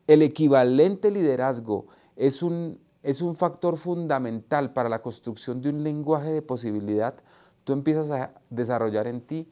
el 0.06 0.22
equivalente 0.22 1.10
liderazgo, 1.10 1.86
es 2.16 2.42
un 2.42 2.78
es 3.06 3.22
un 3.22 3.36
factor 3.36 3.76
fundamental 3.76 4.72
para 4.72 4.88
la 4.88 5.00
construcción 5.00 5.62
de 5.62 5.68
un 5.68 5.84
lenguaje 5.84 6.28
de 6.32 6.42
posibilidad, 6.42 7.14
tú 7.62 7.72
empiezas 7.72 8.10
a 8.10 8.32
desarrollar 8.50 9.06
en 9.06 9.20
ti 9.20 9.48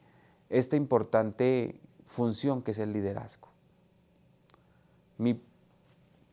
esta 0.49 0.75
importante 0.75 1.79
función 2.03 2.61
que 2.61 2.71
es 2.71 2.79
el 2.79 2.91
liderazgo. 2.91 3.47
Mi 5.17 5.41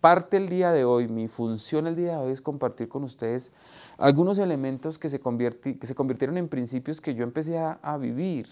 parte 0.00 0.36
el 0.36 0.48
día 0.48 0.72
de 0.72 0.84
hoy, 0.84 1.06
mi 1.06 1.28
función 1.28 1.86
el 1.86 1.94
día 1.94 2.18
de 2.18 2.24
hoy 2.24 2.32
es 2.32 2.40
compartir 2.40 2.88
con 2.88 3.04
ustedes 3.04 3.52
algunos 3.98 4.38
elementos 4.38 4.98
que 4.98 5.08
se, 5.08 5.20
que 5.20 5.86
se 5.86 5.94
convirtieron 5.94 6.38
en 6.38 6.48
principios 6.48 7.00
que 7.00 7.14
yo 7.14 7.22
empecé 7.22 7.56
a, 7.56 7.78
a 7.82 7.98
vivir, 7.98 8.48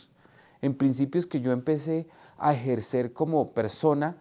en 0.63 0.77
principios 0.77 1.27
que 1.27 1.41
yo 1.41 1.51
empecé 1.51 2.07
a 2.39 2.55
ejercer 2.55 3.13
como 3.13 3.51
persona, 3.51 4.17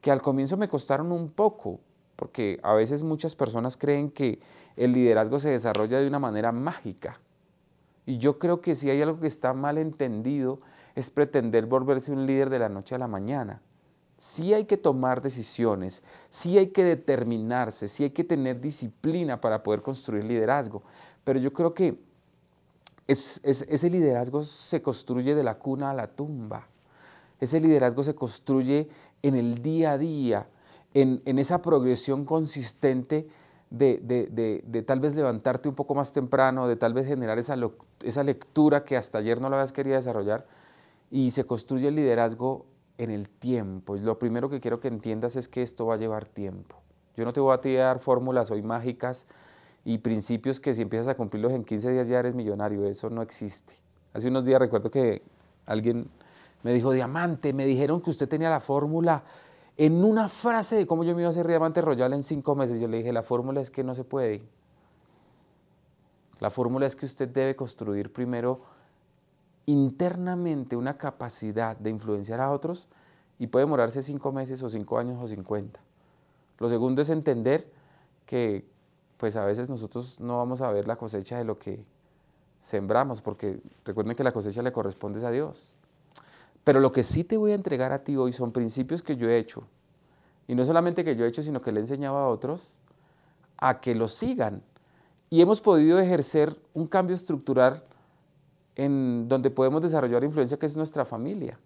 que 0.00 0.12
al 0.12 0.22
comienzo 0.22 0.56
me 0.56 0.68
costaron 0.68 1.10
un 1.10 1.30
poco, 1.30 1.80
porque 2.18 2.58
a 2.64 2.74
veces 2.74 3.04
muchas 3.04 3.36
personas 3.36 3.76
creen 3.76 4.10
que 4.10 4.40
el 4.76 4.92
liderazgo 4.92 5.38
se 5.38 5.50
desarrolla 5.50 6.00
de 6.00 6.08
una 6.08 6.18
manera 6.18 6.50
mágica. 6.50 7.20
Y 8.06 8.18
yo 8.18 8.40
creo 8.40 8.60
que 8.60 8.74
si 8.74 8.90
hay 8.90 9.00
algo 9.00 9.20
que 9.20 9.28
está 9.28 9.52
mal 9.52 9.78
entendido 9.78 10.58
es 10.96 11.10
pretender 11.10 11.66
volverse 11.66 12.10
un 12.10 12.26
líder 12.26 12.50
de 12.50 12.58
la 12.58 12.68
noche 12.68 12.96
a 12.96 12.98
la 12.98 13.06
mañana. 13.06 13.62
Sí 14.16 14.52
hay 14.52 14.64
que 14.64 14.76
tomar 14.76 15.22
decisiones, 15.22 16.02
sí 16.28 16.58
hay 16.58 16.70
que 16.70 16.82
determinarse, 16.82 17.86
sí 17.86 18.02
hay 18.02 18.10
que 18.10 18.24
tener 18.24 18.60
disciplina 18.60 19.40
para 19.40 19.62
poder 19.62 19.80
construir 19.80 20.24
liderazgo. 20.24 20.82
Pero 21.22 21.38
yo 21.38 21.52
creo 21.52 21.72
que 21.72 22.00
ese 23.06 23.90
liderazgo 23.90 24.42
se 24.42 24.82
construye 24.82 25.36
de 25.36 25.44
la 25.44 25.54
cuna 25.54 25.90
a 25.90 25.94
la 25.94 26.08
tumba. 26.08 26.66
Ese 27.38 27.60
liderazgo 27.60 28.02
se 28.02 28.16
construye 28.16 28.88
en 29.22 29.36
el 29.36 29.62
día 29.62 29.92
a 29.92 29.98
día, 29.98 30.48
en, 30.94 31.38
esa 31.38 31.62
progresión 31.62 32.24
consistente 32.24 33.28
de, 33.70 34.84
tal 34.86 35.00
vez 35.00 35.14
levantarte 35.14 35.68
un 35.68 35.74
poco 35.74 35.94
más 35.94 36.12
temprano, 36.12 36.68
de 36.68 36.76
tal 36.76 36.94
vez 36.94 37.06
generar 37.06 37.38
esa, 37.38 37.56
esa 38.02 38.22
lectura 38.24 38.84
que 38.84 38.96
hasta 38.96 39.18
ayer 39.18 39.40
no 39.40 39.48
la 39.50 39.56
habías 39.56 39.72
querido 39.72 39.96
desarrollar, 39.96 40.46
y 41.10 41.30
se 41.30 41.44
construye 41.44 41.88
el 41.88 41.96
liderazgo 41.96 42.66
en 42.98 43.10
el 43.10 43.28
tiempo. 43.28 43.96
Y 43.96 44.00
lo 44.00 44.18
primero 44.18 44.50
que 44.50 44.60
quiero 44.60 44.80
que 44.80 44.88
entiendas 44.88 45.36
es 45.36 45.48
que 45.48 45.62
esto 45.62 45.86
va 45.86 45.94
a 45.94 45.98
llevar 45.98 46.26
tiempo. 46.26 46.76
Yo 47.16 47.24
no 47.24 47.32
te 47.32 47.40
voy 47.40 47.54
a 47.54 47.60
tirar 47.60 47.98
fórmulas 47.98 48.50
hoy 48.50 48.62
mágicas 48.62 49.26
y 49.84 49.98
principios 49.98 50.60
que 50.60 50.74
si 50.74 50.82
empiezas 50.82 51.08
a 51.08 51.16
cumplirlos 51.16 51.52
en 51.52 51.64
15 51.64 51.90
días 51.90 52.08
ya 52.08 52.18
eres 52.18 52.34
millonario. 52.34 52.84
Eso 52.86 53.10
no 53.10 53.22
existe. 53.22 53.72
Hace 54.12 54.28
unos 54.28 54.44
días 54.44 54.60
recuerdo 54.60 54.90
que 54.90 55.22
alguien 55.66 56.08
me 56.62 56.72
dijo, 56.72 56.92
diamante, 56.92 57.52
me 57.52 57.64
dijeron 57.64 58.00
que 58.00 58.10
usted 58.10 58.28
tenía 58.28 58.50
la 58.50 58.60
fórmula 58.60 59.22
en 59.78 60.04
una 60.04 60.28
frase 60.28 60.76
de 60.76 60.86
cómo 60.86 61.04
yo 61.04 61.14
me 61.14 61.22
iba 61.22 61.28
a 61.28 61.30
hacer 61.30 61.46
diamante 61.46 61.80
royal 61.80 62.12
en 62.12 62.22
cinco 62.22 62.54
meses, 62.54 62.80
yo 62.80 62.88
le 62.88 62.98
dije, 62.98 63.12
la 63.12 63.22
fórmula 63.22 63.62
es 63.62 63.70
que 63.70 63.82
no 63.82 63.94
se 63.94 64.04
puede. 64.04 64.42
La 66.40 66.50
fórmula 66.50 66.86
es 66.86 66.94
que 66.94 67.06
usted 67.06 67.28
debe 67.28 67.56
construir 67.56 68.12
primero 68.12 68.60
internamente 69.64 70.76
una 70.76 70.98
capacidad 70.98 71.76
de 71.76 71.90
influenciar 71.90 72.40
a 72.40 72.50
otros 72.50 72.88
y 73.38 73.46
puede 73.46 73.64
demorarse 73.64 74.02
cinco 74.02 74.32
meses 74.32 74.62
o 74.62 74.68
cinco 74.68 74.98
años 74.98 75.18
o 75.22 75.28
cincuenta. 75.28 75.80
Lo 76.58 76.68
segundo 76.68 77.00
es 77.00 77.08
entender 77.08 77.72
que 78.26 78.68
pues 79.16 79.36
a 79.36 79.44
veces 79.44 79.70
nosotros 79.70 80.20
no 80.20 80.36
vamos 80.36 80.60
a 80.60 80.70
ver 80.70 80.86
la 80.86 80.96
cosecha 80.96 81.38
de 81.38 81.44
lo 81.44 81.58
que, 81.58 81.84
sembramos, 82.60 83.22
porque 83.22 83.60
recuerden 83.84 84.16
que 84.16 84.24
la 84.24 84.32
cosecha 84.32 84.62
le 84.62 84.72
corresponde 84.72 85.24
a 85.26 85.30
Dios. 85.30 85.74
Pero 86.68 86.80
lo 86.80 86.92
que 86.92 87.02
sí 87.02 87.24
te 87.24 87.38
voy 87.38 87.52
a 87.52 87.54
entregar 87.54 87.92
a 87.92 88.04
ti 88.04 88.14
hoy 88.14 88.34
son 88.34 88.52
principios 88.52 89.02
que 89.02 89.16
yo 89.16 89.26
he 89.26 89.38
hecho. 89.38 89.62
Y 90.46 90.54
no 90.54 90.66
solamente 90.66 91.02
que 91.02 91.16
yo 91.16 91.24
he 91.24 91.28
hecho, 91.28 91.40
sino 91.40 91.62
que 91.62 91.72
le 91.72 91.78
he 91.78 91.80
enseñado 91.80 92.18
a 92.18 92.28
otros 92.28 92.76
a 93.56 93.80
que 93.80 93.94
los 93.94 94.12
sigan. 94.12 94.62
Y 95.30 95.40
hemos 95.40 95.62
podido 95.62 95.98
ejercer 95.98 96.54
un 96.74 96.86
cambio 96.86 97.16
estructural 97.16 97.82
en 98.76 99.30
donde 99.30 99.48
podemos 99.48 99.80
desarrollar 99.80 100.22
influencia 100.24 100.58
que 100.58 100.66
es 100.66 100.76
nuestra 100.76 101.06
familia. 101.06 101.58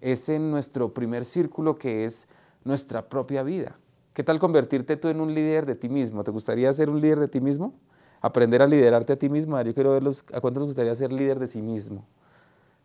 Es 0.00 0.28
en 0.28 0.52
nuestro 0.52 0.94
primer 0.94 1.24
círculo 1.24 1.78
que 1.78 2.04
es 2.04 2.28
nuestra 2.62 3.08
propia 3.08 3.42
vida. 3.42 3.76
¿Qué 4.12 4.22
tal 4.22 4.38
convertirte 4.38 4.96
tú 4.96 5.08
en 5.08 5.20
un 5.20 5.34
líder 5.34 5.66
de 5.66 5.74
ti 5.74 5.88
mismo? 5.88 6.22
¿Te 6.22 6.30
gustaría 6.30 6.72
ser 6.72 6.90
un 6.90 7.00
líder 7.00 7.18
de 7.18 7.26
ti 7.26 7.40
mismo? 7.40 7.74
Aprender 8.20 8.62
a 8.62 8.68
liderarte 8.68 9.14
a 9.14 9.18
ti 9.18 9.28
mismo. 9.28 9.60
Yo 9.60 9.74
quiero 9.74 9.90
verlos, 9.94 10.24
¿a 10.32 10.40
cuántos 10.40 10.60
les 10.60 10.68
gustaría 10.68 10.94
ser 10.94 11.12
líder 11.12 11.40
de 11.40 11.48
sí 11.48 11.60
mismo? 11.60 12.06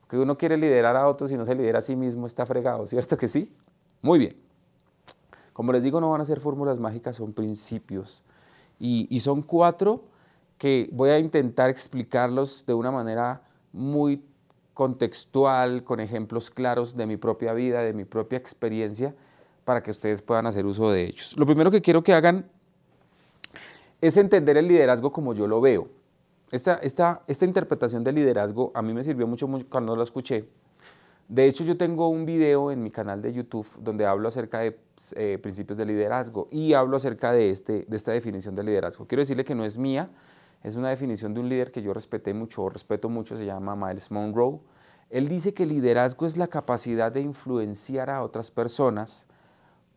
Que 0.10 0.18
uno 0.18 0.38
quiere 0.38 0.58
liderar 0.58 0.96
a 0.96 1.08
otros 1.08 1.32
y 1.32 1.38
no 1.38 1.46
se 1.46 1.56
lidera 1.56 1.80
a 1.80 1.82
sí 1.82 1.96
mismo, 1.96 2.28
está 2.28 2.46
fregado, 2.46 2.86
¿cierto 2.86 3.18
que 3.18 3.28
sí? 3.28 3.54
Muy 4.02 4.20
bien. 4.20 4.36
Como 5.54 5.72
les 5.72 5.84
digo, 5.84 6.02
no 6.02 6.12
van 6.12 6.22
a 6.22 6.26
ser 6.26 6.40
fórmulas 6.40 6.80
mágicas, 6.80 7.16
son 7.16 7.34
principios. 7.34 8.24
Y 8.80 9.20
son 9.22 9.42
cuatro 9.42 10.04
que 10.58 10.90
voy 10.92 11.12
a 11.12 11.20
intentar 11.20 11.70
explicarlos 11.70 12.66
de 12.66 12.74
una 12.74 12.92
manera 12.92 13.42
muy 13.72 14.24
contextual, 14.74 15.84
con 15.84 16.00
ejemplos 16.00 16.50
claros 16.50 16.98
de 16.98 17.06
mi 17.06 17.18
propia 17.18 17.54
vida, 17.54 17.82
de 17.82 17.94
mi 17.94 18.06
propia 18.06 18.38
experiencia, 18.38 19.16
para 19.66 19.82
que 19.84 19.92
ustedes 19.92 20.22
puedan 20.22 20.48
hacer 20.48 20.66
uso 20.66 20.92
de 20.92 21.06
ellos. 21.06 21.36
Lo 21.38 21.46
primero 21.46 21.72
que 21.72 21.82
quiero 21.82 22.04
que 22.04 22.14
hagan 22.14 22.50
es 24.02 24.18
entender 24.18 24.58
el 24.58 24.68
liderazgo 24.68 25.12
como 25.12 25.34
yo 25.34 25.48
lo 25.48 25.62
veo. 25.62 25.88
Esta, 26.54 26.76
esta, 26.76 27.24
esta 27.26 27.46
interpretación 27.46 28.04
del 28.04 28.14
liderazgo 28.14 28.72
a 28.76 28.84
mí 28.84 28.94
me 28.94 29.04
sirvió 29.04 29.26
mucho, 29.26 29.50
cuando 29.72 29.96
lo 29.96 30.04
escuché. 30.04 30.48
De 31.28 31.48
hecho, 31.48 31.64
yo 31.64 31.78
tengo 31.78 32.10
un 32.10 32.28
video 32.28 32.70
en 32.70 32.84
mi 32.84 32.92
canal 32.92 33.24
de 33.24 33.34
YouTube 33.34 33.68
donde 33.80 34.06
hablo 34.06 34.28
acerca 34.28 34.60
de 34.60 34.78
eh, 35.16 35.40
principios 35.42 35.80
de 35.80 35.86
liderazgo 35.88 36.48
y 36.52 36.74
hablo 36.74 36.98
acerca 36.98 37.32
de, 37.32 37.50
este, 37.50 37.86
de 37.88 37.98
esta 37.98 38.12
definición 38.12 38.54
de 38.54 38.64
liderazgo. 38.66 39.08
Quiero 39.08 39.22
decirle 39.22 39.44
que 39.44 39.56
no 39.56 39.66
es 39.66 39.80
mía, 39.80 40.12
es 40.62 40.76
una 40.76 40.90
definición 40.90 41.34
de 41.34 41.40
un 41.40 41.50
líder 41.50 41.72
que 41.72 41.82
yo 41.82 41.92
respeté 41.92 42.36
mucho, 42.36 42.70
respeto 42.70 43.10
mucho, 43.10 43.36
se 43.36 43.48
llama 43.48 43.76
Miles 43.76 44.12
Monroe. 44.12 44.60
Él 45.10 45.28
dice 45.28 45.56
que 45.56 45.66
liderazgo 45.66 46.28
es 46.28 46.38
la 46.38 46.50
capacidad 46.50 47.12
de 47.12 47.22
influenciar 47.22 48.12
a 48.12 48.22
otras 48.22 48.52
personas 48.52 49.26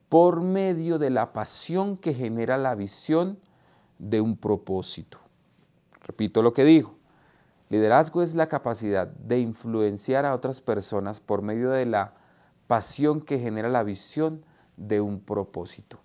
por 0.08 0.40
medio 0.40 0.98
de 0.98 1.10
la 1.10 1.34
pasión 1.34 1.98
que 1.98 2.14
genera 2.14 2.56
la 2.56 2.74
visión 2.74 3.38
de 3.98 4.22
un 4.22 4.38
propósito. 4.38 5.25
Repito 6.06 6.40
lo 6.40 6.52
que 6.52 6.64
dijo. 6.64 6.94
Liderazgo 7.68 8.22
es 8.22 8.36
la 8.36 8.48
capacidad 8.48 9.08
de 9.08 9.40
influenciar 9.40 10.24
a 10.24 10.34
otras 10.34 10.60
personas 10.60 11.18
por 11.18 11.42
medio 11.42 11.70
de 11.70 11.84
la 11.84 12.14
pasión 12.68 13.20
que 13.20 13.40
genera 13.40 13.68
la 13.68 13.82
visión 13.82 14.44
de 14.76 15.00
un 15.00 15.18
propósito. 15.18 15.98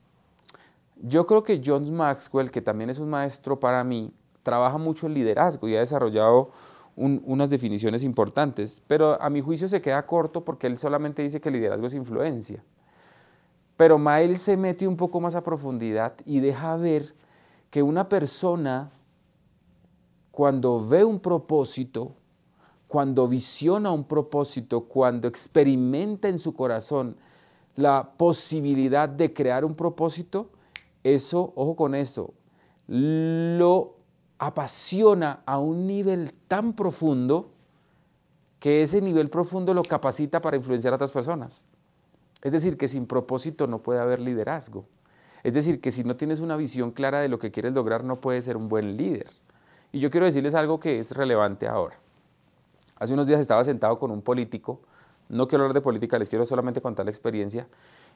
Yo 0.96 1.28
creo 1.28 1.44
que 1.44 1.62
John 1.64 1.94
Maxwell, 1.94 2.50
que 2.50 2.64
también 2.64 2.90
es 2.90 2.98
un 2.98 3.10
maestro 3.10 3.60
para 3.60 3.84
mí, 3.84 4.12
trabaja 4.42 4.80
mucho 4.80 5.06
en 5.06 5.14
liderazgo 5.14 5.68
y 5.68 5.76
ha 5.76 5.80
desarrollado 5.80 6.52
unas 6.96 7.50
definiciones 7.52 8.04
importantes, 8.04 8.84
pero 8.86 9.22
a 9.22 9.30
mi 9.30 9.42
juicio 9.42 9.68
se 9.68 9.82
queda 9.82 10.06
corto 10.06 10.44
porque 10.44 10.68
él 10.68 10.78
solamente 10.78 11.22
dice 11.22 11.40
que 11.40 11.52
liderazgo 11.52 11.86
es 11.88 11.94
influencia. 11.94 12.64
Pero 13.78 14.00
Miles 14.00 14.42
se 14.42 14.58
mete 14.58 14.88
un 14.88 14.98
poco 14.98 15.22
más 15.22 15.36
a 15.36 15.44
profundidad 15.44 16.14
y 16.26 16.40
deja 16.40 16.76
ver 16.76 17.14
que 17.70 17.82
una 17.82 18.10
persona 18.10 18.92
cuando 20.42 20.84
ve 20.84 21.04
un 21.04 21.20
propósito, 21.20 22.16
cuando 22.88 23.28
visiona 23.28 23.92
un 23.92 24.06
propósito, 24.06 24.86
cuando 24.86 25.28
experimenta 25.28 26.30
en 26.30 26.40
su 26.40 26.56
corazón 26.56 27.16
la 27.76 28.14
posibilidad 28.18 29.08
de 29.08 29.36
crear 29.36 29.64
un 29.64 29.76
propósito, 29.76 30.50
eso, 31.04 31.54
ojo 31.56 31.76
con 31.76 31.94
eso, 31.94 32.34
lo 32.88 33.98
apasiona 34.40 35.44
a 35.46 35.60
un 35.60 35.86
nivel 35.86 36.34
tan 36.48 36.74
profundo 36.74 37.52
que 38.58 38.82
ese 38.82 39.00
nivel 39.00 39.30
profundo 39.30 39.76
lo 39.76 39.84
capacita 39.84 40.42
para 40.42 40.58
influenciar 40.58 40.94
a 40.94 40.96
otras 40.96 41.12
personas. 41.12 41.66
Es 42.42 42.52
decir, 42.52 42.80
que 42.80 42.88
sin 42.88 43.06
propósito 43.06 43.68
no 43.68 43.84
puede 43.84 44.00
haber 44.00 44.20
liderazgo. 44.20 44.88
Es 45.44 45.54
decir, 45.54 45.82
que 45.82 45.92
si 45.92 46.04
no 46.04 46.16
tienes 46.16 46.40
una 46.40 46.56
visión 46.56 46.90
clara 46.90 47.20
de 47.20 47.30
lo 47.30 47.38
que 47.38 47.52
quieres 47.52 47.74
lograr, 47.74 48.04
no 48.04 48.22
puedes 48.22 48.46
ser 48.46 48.58
un 48.58 48.70
buen 48.70 48.98
líder. 48.98 49.30
Y 49.92 50.00
yo 50.00 50.10
quiero 50.10 50.26
decirles 50.26 50.56
algo 50.56 50.80
que 50.80 51.00
es 51.00 51.16
relevante 51.16 51.68
ahora. 51.68 52.00
Hace 52.98 53.14
unos 53.14 53.28
días 53.28 53.40
estaba 53.40 53.64
sentado 53.64 53.98
con 54.00 54.12
un 54.12 54.22
político, 54.22 54.82
no 55.28 55.48
quiero 55.48 55.64
hablar 55.64 55.74
de 55.74 55.82
política, 55.82 56.20
les 56.20 56.30
quiero 56.30 56.46
solamente 56.46 56.82
contar 56.82 57.06
la 57.06 57.12
experiencia. 57.12 57.68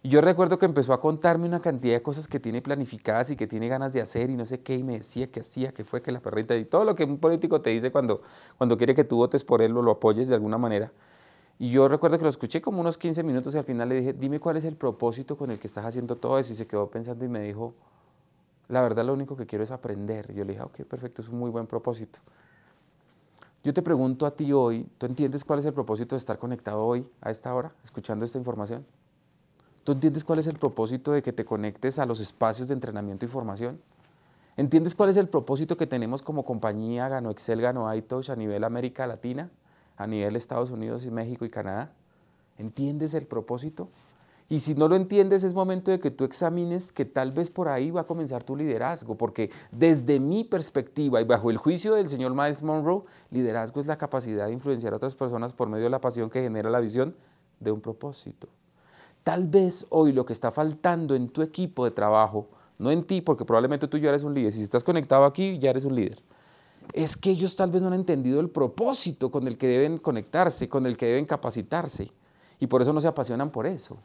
Y 0.04 0.10
yo 0.10 0.22
recuerdo 0.22 0.60
que 0.60 0.66
empezó 0.66 0.94
a 0.94 1.02
contarme 1.02 1.48
una 1.48 1.62
cantidad 1.62 1.96
de 1.96 2.02
cosas 2.02 2.28
que 2.28 2.40
tiene 2.40 2.62
planificadas 2.62 3.32
y 3.32 3.36
que 3.36 3.48
tiene 3.48 3.68
ganas 3.68 3.94
de 3.94 4.02
hacer 4.02 4.30
y 4.30 4.36
no 4.36 4.46
sé 4.46 4.62
qué, 4.62 4.76
y 4.76 4.84
me 4.84 4.98
decía 4.98 5.32
que 5.32 5.40
hacía, 5.40 5.74
que 5.74 5.84
fue, 5.84 6.02
que 6.02 6.12
la 6.12 6.20
perrita, 6.20 6.56
y 6.56 6.66
todo 6.66 6.86
lo 6.86 6.94
que 6.94 7.06
un 7.06 7.18
político 7.18 7.62
te 7.62 7.72
dice 7.72 7.92
cuando, 7.92 8.22
cuando 8.58 8.78
quiere 8.78 8.94
que 8.94 9.04
tú 9.04 9.18
votes 9.18 9.44
por 9.44 9.62
él 9.62 9.76
o 9.76 9.82
lo 9.82 9.92
apoyes 9.92 10.28
de 10.28 10.36
alguna 10.36 10.58
manera. 10.58 10.92
Y 11.58 11.72
yo 11.72 11.88
recuerdo 11.88 12.18
que 12.18 12.24
lo 12.24 12.30
escuché 12.30 12.62
como 12.62 12.82
unos 12.82 12.98
15 12.98 13.24
minutos 13.24 13.56
y 13.56 13.58
al 13.58 13.64
final 13.64 13.88
le 13.90 13.96
dije, 13.96 14.14
dime 14.14 14.40
cuál 14.40 14.58
es 14.58 14.66
el 14.66 14.76
propósito 14.76 15.38
con 15.38 15.52
el 15.52 15.60
que 15.60 15.68
estás 15.68 15.86
haciendo 15.86 16.18
todo 16.18 16.38
eso. 16.38 16.52
Y 16.52 16.56
se 16.56 16.68
quedó 16.68 16.90
pensando 16.90 17.24
y 17.24 17.30
me 17.30 17.40
dijo, 17.40 17.74
la 18.68 18.82
verdad 18.82 19.06
lo 19.06 19.14
único 19.14 19.36
que 19.36 19.46
quiero 19.46 19.64
es 19.64 19.72
aprender. 19.72 20.34
Yo 20.34 20.44
le 20.44 20.54
dije, 20.54 20.64
ok, 20.64 20.82
perfecto, 20.84 21.22
es 21.22 21.30
un 21.30 21.40
muy 21.40 21.50
buen 21.50 21.68
propósito. 21.68 22.20
Yo 23.64 23.74
te 23.74 23.82
pregunto 23.82 24.26
a 24.26 24.32
ti 24.32 24.54
hoy, 24.54 24.88
¿tú 24.98 25.06
entiendes 25.06 25.44
cuál 25.44 25.60
es 25.60 25.66
el 25.66 25.74
propósito 25.74 26.16
de 26.16 26.20
estar 26.20 26.38
conectado 26.38 26.86
hoy 26.86 27.08
a 27.22 27.32
esta 27.32 27.54
hora, 27.54 27.74
escuchando 27.84 28.24
esta 28.26 28.38
información? 28.38 28.86
¿Tú 29.84 29.92
entiendes 29.92 30.24
cuál 30.24 30.40
es 30.40 30.48
el 30.48 30.58
propósito 30.58 31.12
de 31.12 31.22
que 31.22 31.34
te 31.34 31.46
conectes 31.46 32.00
a 32.00 32.06
los 32.06 32.20
espacios 32.20 32.68
de 32.68 32.74
entrenamiento 32.74 33.26
y 33.26 33.28
formación? 33.28 33.82
¿Entiendes 34.58 34.96
cuál 34.96 35.10
es 35.10 35.18
el 35.18 35.28
propósito 35.28 35.78
que 35.78 35.88
tenemos 35.88 36.22
como 36.22 36.46
compañía 36.46 37.10
Gano 37.10 37.30
Excel, 37.32 37.62
Gano 37.62 37.94
iTouch 37.94 38.30
a 38.30 38.36
nivel 38.36 38.64
América 38.64 39.06
Latina? 39.08 39.50
a 39.98 40.08
nivel 40.08 40.36
Estados 40.36 40.72
Unidos 40.72 41.06
y 41.06 41.12
México 41.12 41.46
y 41.46 41.50
Canadá? 41.50 41.92
¿Entiendes 42.58 43.14
el 43.14 43.26
propósito? 43.26 43.90
Y 44.48 44.60
si 44.60 44.76
no 44.76 44.88
lo 44.88 44.96
entiendes, 44.96 45.44
es 45.44 45.56
momento 45.56 45.90
de 45.90 46.00
que 46.00 46.12
tú 46.12 46.24
examines 46.24 46.92
que 46.92 47.04
tal 47.04 47.32
vez 47.32 47.50
por 47.50 47.68
ahí 47.68 47.90
va 47.90 48.02
a 48.02 48.08
comenzar 48.08 48.44
tu 48.44 48.56
liderazgo, 48.56 49.16
porque 49.16 49.50
desde 49.72 50.20
mi 50.20 50.44
perspectiva 50.44 51.20
y 51.20 51.24
bajo 51.24 51.50
el 51.50 51.58
juicio 51.58 51.96
del 51.96 52.10
señor 52.10 52.36
Miles 52.36 52.62
Monroe, 52.62 53.04
liderazgo 53.32 53.80
es 53.80 53.88
la 53.88 53.98
capacidad 53.98 54.46
de 54.46 54.54
influenciar 54.54 54.94
a 54.94 54.98
otras 54.98 55.16
personas 55.16 55.54
por 55.54 55.68
medio 55.68 55.86
de 55.86 55.90
la 55.90 56.00
pasión 56.00 56.30
que 56.30 56.42
genera 56.42 56.70
la 56.70 56.80
visión 56.80 57.16
de 57.60 57.72
un 57.72 57.82
propósito. 57.82 58.48
Tal 59.24 59.48
vez 59.48 59.88
hoy 59.90 60.14
lo 60.14 60.28
que 60.28 60.34
está 60.34 60.52
faltando 60.52 61.16
en 61.16 61.30
tu 61.30 61.42
equipo 61.42 61.84
de 61.84 61.90
trabajo, 61.90 62.48
no 62.78 62.92
en 62.92 63.04
ti, 63.04 63.22
porque 63.22 63.46
probablemente 63.46 63.88
tú 63.88 63.98
ya 63.98 64.10
eres 64.10 64.24
un 64.24 64.36
líder, 64.36 64.54
si 64.54 64.62
estás 64.62 64.84
conectado 64.84 65.26
aquí, 65.26 65.58
ya 65.58 65.72
eres 65.72 65.86
un 65.86 65.96
líder 65.96 66.22
es 66.94 67.18
que 67.18 67.32
ellos 67.32 67.56
tal 67.56 67.72
vez 67.72 67.82
no 67.82 67.88
han 67.88 67.96
entendido 67.96 68.40
el 68.40 68.50
propósito 68.50 69.32
con 69.32 69.48
el 69.48 69.58
que 69.58 69.68
deben 69.68 69.98
conectarse, 69.98 70.70
con 70.70 70.86
el 70.86 70.98
que 70.98 71.08
deben 71.08 71.26
capacitarse, 71.26 72.12
y 72.60 72.68
por 72.68 72.82
eso 72.82 72.94
no 72.94 73.02
se 73.02 73.08
apasionan 73.08 73.50
por 73.50 73.66
eso. 73.66 73.98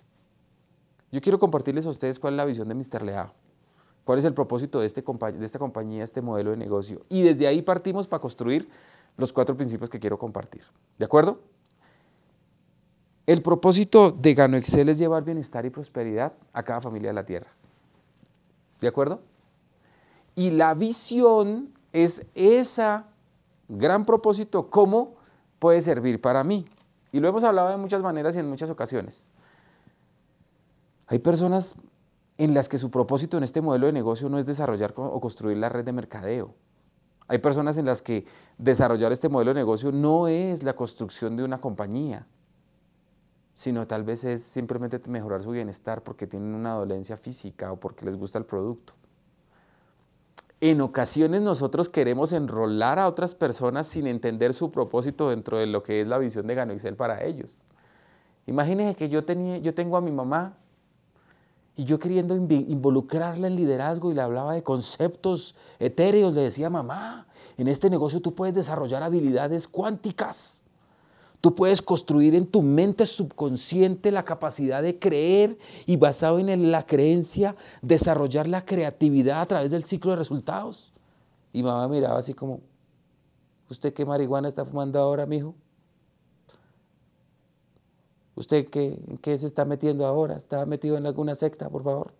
Yo 1.13 1.21
quiero 1.21 1.39
compartirles 1.39 1.87
a 1.87 1.91
ustedes 1.91 2.19
cuál 2.19 2.35
es 2.35 2.37
la 2.39 2.45
visión 2.45 2.69
de 2.69 2.75
Mr. 2.75 3.03
Leao, 3.03 3.33
cuál 4.05 4.19
es 4.19 4.25
el 4.25 4.35
propósito 4.35 4.81
de, 4.81 4.87
este, 4.87 5.03
de 5.03 5.47
esta 5.47 5.59
compañía, 5.59 6.05
este 6.05 6.23
modelo 6.23 6.51
de 6.51 6.57
negocio, 6.57 7.03
y 7.09 7.23
desde 7.23 7.47
ahí 7.47 7.63
partimos 7.63 8.07
para 8.07 8.21
construir 8.21 8.69
los 9.17 9.33
cuatro 9.33 9.57
principios 9.57 9.91
que 9.91 9.99
quiero 9.99 10.19
compartir. 10.19 10.63
¿De 10.99 11.05
acuerdo? 11.05 11.41
El 13.27 13.43
propósito 13.43 14.11
de 14.11 14.35
Gano 14.35 14.57
Excel 14.57 14.89
es 14.89 14.99
llevar 14.99 15.25
bienestar 15.25 15.65
y 15.65 15.71
prosperidad 15.71 16.33
a 16.53 16.63
cada 16.63 16.81
familia 16.81 17.11
de 17.11 17.15
la 17.15 17.25
Tierra. 17.25 17.51
¿De 18.81 18.89
acuerdo? 18.89 19.21
Y 20.35 20.51
la 20.51 20.75
visión 20.75 21.73
es 21.93 22.27
ese 22.35 23.03
gran 23.69 24.05
propósito, 24.05 24.71
cómo 24.71 25.15
puede 25.59 25.83
servir 25.83 26.21
para 26.21 26.43
mí. 26.43 26.65
Y 27.13 27.21
lo 27.21 27.29
hemos 27.29 27.45
hablado 27.45 27.69
de 27.71 27.77
muchas 27.77 28.03
maneras 28.03 28.35
y 28.37 28.39
en 28.39 28.49
muchas 28.49 28.71
ocasiones. 28.71 29.31
Hay 31.11 31.19
personas 31.19 31.75
en 32.39 32.55
las 32.55 32.69
que 32.69 32.79
su 32.79 32.89
propósito 32.93 33.37
en 33.37 33.43
este 33.43 33.61
modelo 33.61 33.87
de 33.87 33.93
negocio 33.93 34.29
no 34.29 34.39
es 34.39 34.47
desarrollar 34.47 34.95
o 34.97 35.21
construir 35.21 35.57
la 35.57 35.69
red 35.69 35.85
de 35.85 35.93
mercadeo. 35.93 36.55
Hay 37.27 37.39
personas 37.39 37.79
en 37.79 37.85
las 37.85 38.01
que 38.01 38.27
desarrollar 38.59 39.11
este 39.11 39.29
modelo 39.29 39.51
de 39.51 39.59
negocio 39.59 39.91
no 39.91 40.29
es 40.29 40.63
la 40.63 40.75
construcción 40.75 41.37
de 41.37 41.43
una 41.43 41.61
compañía, 41.61 42.29
sino 43.55 43.89
tal 43.89 44.05
vez 44.05 44.23
es 44.23 44.41
simplemente 44.41 45.01
mejorar 45.09 45.43
su 45.43 45.51
bienestar 45.51 46.05
porque 46.05 46.29
tienen 46.29 46.55
una 46.55 46.75
dolencia 46.75 47.17
física 47.17 47.73
o 47.73 47.81
porque 47.81 48.05
les 48.05 48.17
gusta 48.17 48.39
el 48.39 48.45
producto. 48.45 48.93
En 50.61 50.81
ocasiones 50.81 51.43
nosotros 51.43 51.89
queremos 51.89 52.33
enrolar 52.33 53.01
a 53.01 53.09
otras 53.09 53.35
personas 53.35 53.89
sin 53.89 54.07
entender 54.07 54.55
su 54.55 54.71
propósito 54.71 55.31
dentro 55.31 55.59
de 55.59 55.67
lo 55.67 55.83
que 55.83 56.03
es 56.03 56.07
la 56.07 56.19
visión 56.19 56.47
de 56.47 56.55
Excel 56.55 56.95
para 56.95 57.25
ellos. 57.25 57.63
Imagínense 58.47 58.95
que 58.95 59.09
yo, 59.09 59.25
tenía, 59.25 59.59
yo 59.59 59.75
tengo 59.75 59.97
a 59.97 60.01
mi 60.01 60.13
mamá 60.13 60.57
Y 61.81 61.85
yo 61.85 61.99
queriendo 61.99 62.37
involucrarla 62.37 63.47
en 63.47 63.57
liderazgo 63.57 64.11
y 64.11 64.15
le 64.15 64.21
hablaba 64.21 64.53
de 64.53 64.63
conceptos 64.63 65.55
etéreos, 65.79 66.35
le 66.35 66.43
decía, 66.43 66.69
mamá, 66.69 67.27
en 67.57 67.69
este 67.69 67.89
negocio 67.89 68.21
tú 68.21 68.35
puedes 68.35 68.55
desarrollar 68.55 69.03
habilidades 69.03 69.67
cuánticas. 69.67 70.63
Tú 71.41 71.55
puedes 71.55 71.81
construir 71.81 72.35
en 72.35 72.47
tu 72.47 72.61
mente 72.61 73.07
subconsciente 73.07 74.13
la 74.13 74.27
capacidad 74.27 74.83
de 74.83 74.99
creer 74.99 75.57
y 75.87 75.97
basado 75.97 76.39
en 76.39 76.71
la 76.71 76.85
creencia 76.85 77.57
desarrollar 77.81 78.47
la 78.47 78.67
creatividad 78.67 79.41
a 79.41 79.47
través 79.47 79.71
del 79.71 79.83
ciclo 79.83 80.11
de 80.11 80.19
resultados. 80.19 80.93
Y 81.51 81.63
mamá 81.63 81.89
miraba 81.89 82.19
así 82.19 82.35
como, 82.35 82.61
¿usted 83.71 83.95
qué 83.95 84.05
marihuana 84.05 84.49
está 84.49 84.67
fumando 84.67 84.99
ahora, 84.99 85.25
mijo? 85.25 85.55
¿Usted 88.41 88.67
qué, 88.71 88.99
qué 89.21 89.37
se 89.37 89.47
está 89.47 89.67
metiendo 89.67 90.07
ahora? 90.07 90.35
¿Está 90.35 90.65
metido 90.65 90.97
en 90.97 91.05
alguna 91.05 91.35
secta, 91.35 91.69
por 91.69 91.85
favor? 91.85 92.15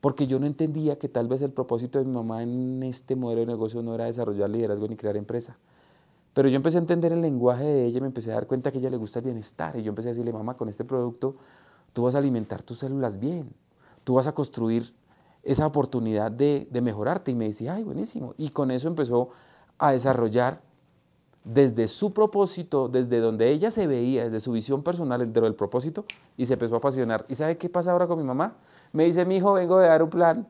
Porque 0.00 0.26
yo 0.26 0.38
no 0.40 0.46
entendía 0.46 0.98
que 0.98 1.10
tal 1.10 1.28
vez 1.28 1.42
el 1.42 1.50
propósito 1.50 1.98
de 1.98 2.06
mi 2.06 2.12
mamá 2.12 2.42
en 2.42 2.82
este 2.82 3.16
modelo 3.16 3.40
de 3.42 3.48
negocio 3.48 3.82
no 3.82 3.94
era 3.94 4.06
desarrollar 4.06 4.48
liderazgo 4.48 4.88
ni 4.88 4.96
crear 4.96 5.18
empresa. 5.18 5.58
Pero 6.32 6.48
yo 6.48 6.56
empecé 6.56 6.78
a 6.78 6.80
entender 6.80 7.12
el 7.12 7.20
lenguaje 7.20 7.64
de 7.64 7.84
ella, 7.84 8.00
me 8.00 8.06
empecé 8.06 8.30
a 8.30 8.34
dar 8.36 8.46
cuenta 8.46 8.72
que 8.72 8.78
a 8.78 8.80
ella 8.80 8.88
le 8.88 8.96
gusta 8.96 9.18
el 9.18 9.26
bienestar. 9.26 9.76
Y 9.76 9.82
yo 9.82 9.90
empecé 9.90 10.08
a 10.08 10.12
decirle, 10.12 10.32
mamá, 10.32 10.56
con 10.56 10.70
este 10.70 10.84
producto 10.84 11.36
tú 11.92 12.04
vas 12.04 12.14
a 12.14 12.18
alimentar 12.18 12.62
tus 12.62 12.78
células 12.78 13.20
bien, 13.20 13.52
tú 14.04 14.14
vas 14.14 14.26
a 14.26 14.32
construir 14.32 14.94
esa 15.42 15.66
oportunidad 15.66 16.32
de, 16.32 16.66
mejorarte. 16.82 17.30
Y 17.30 17.34
me 17.34 17.44
decía, 17.44 17.74
ay, 17.74 17.84
buenísimo. 17.84 18.32
Y 18.38 18.48
con 18.48 18.70
eso 18.70 18.88
empezó 18.88 19.28
a 19.76 19.92
desarrollar 19.92 20.62
desde 21.46 21.88
su 21.88 22.12
propósito, 22.12 22.88
desde 22.88 23.20
donde 23.20 23.50
ella 23.50 23.70
se 23.70 23.86
veía, 23.86 24.24
desde 24.24 24.40
su 24.40 24.52
visión 24.52 24.82
personal 24.82 25.20
dentro 25.20 25.44
del 25.44 25.54
propósito, 25.54 26.04
y 26.36 26.44
se 26.44 26.54
empezó 26.54 26.74
a 26.74 26.78
apasionar. 26.78 27.24
¿Y 27.28 27.36
sabe 27.36 27.56
qué 27.56 27.68
pasa 27.68 27.92
ahora 27.92 28.06
con 28.06 28.18
mi 28.18 28.24
mamá? 28.24 28.56
Me 28.92 29.04
dice, 29.04 29.24
mi 29.24 29.36
hijo, 29.36 29.54
vengo 29.54 29.78
de 29.78 29.86
dar 29.86 30.02
un 30.02 30.10
plan. 30.10 30.46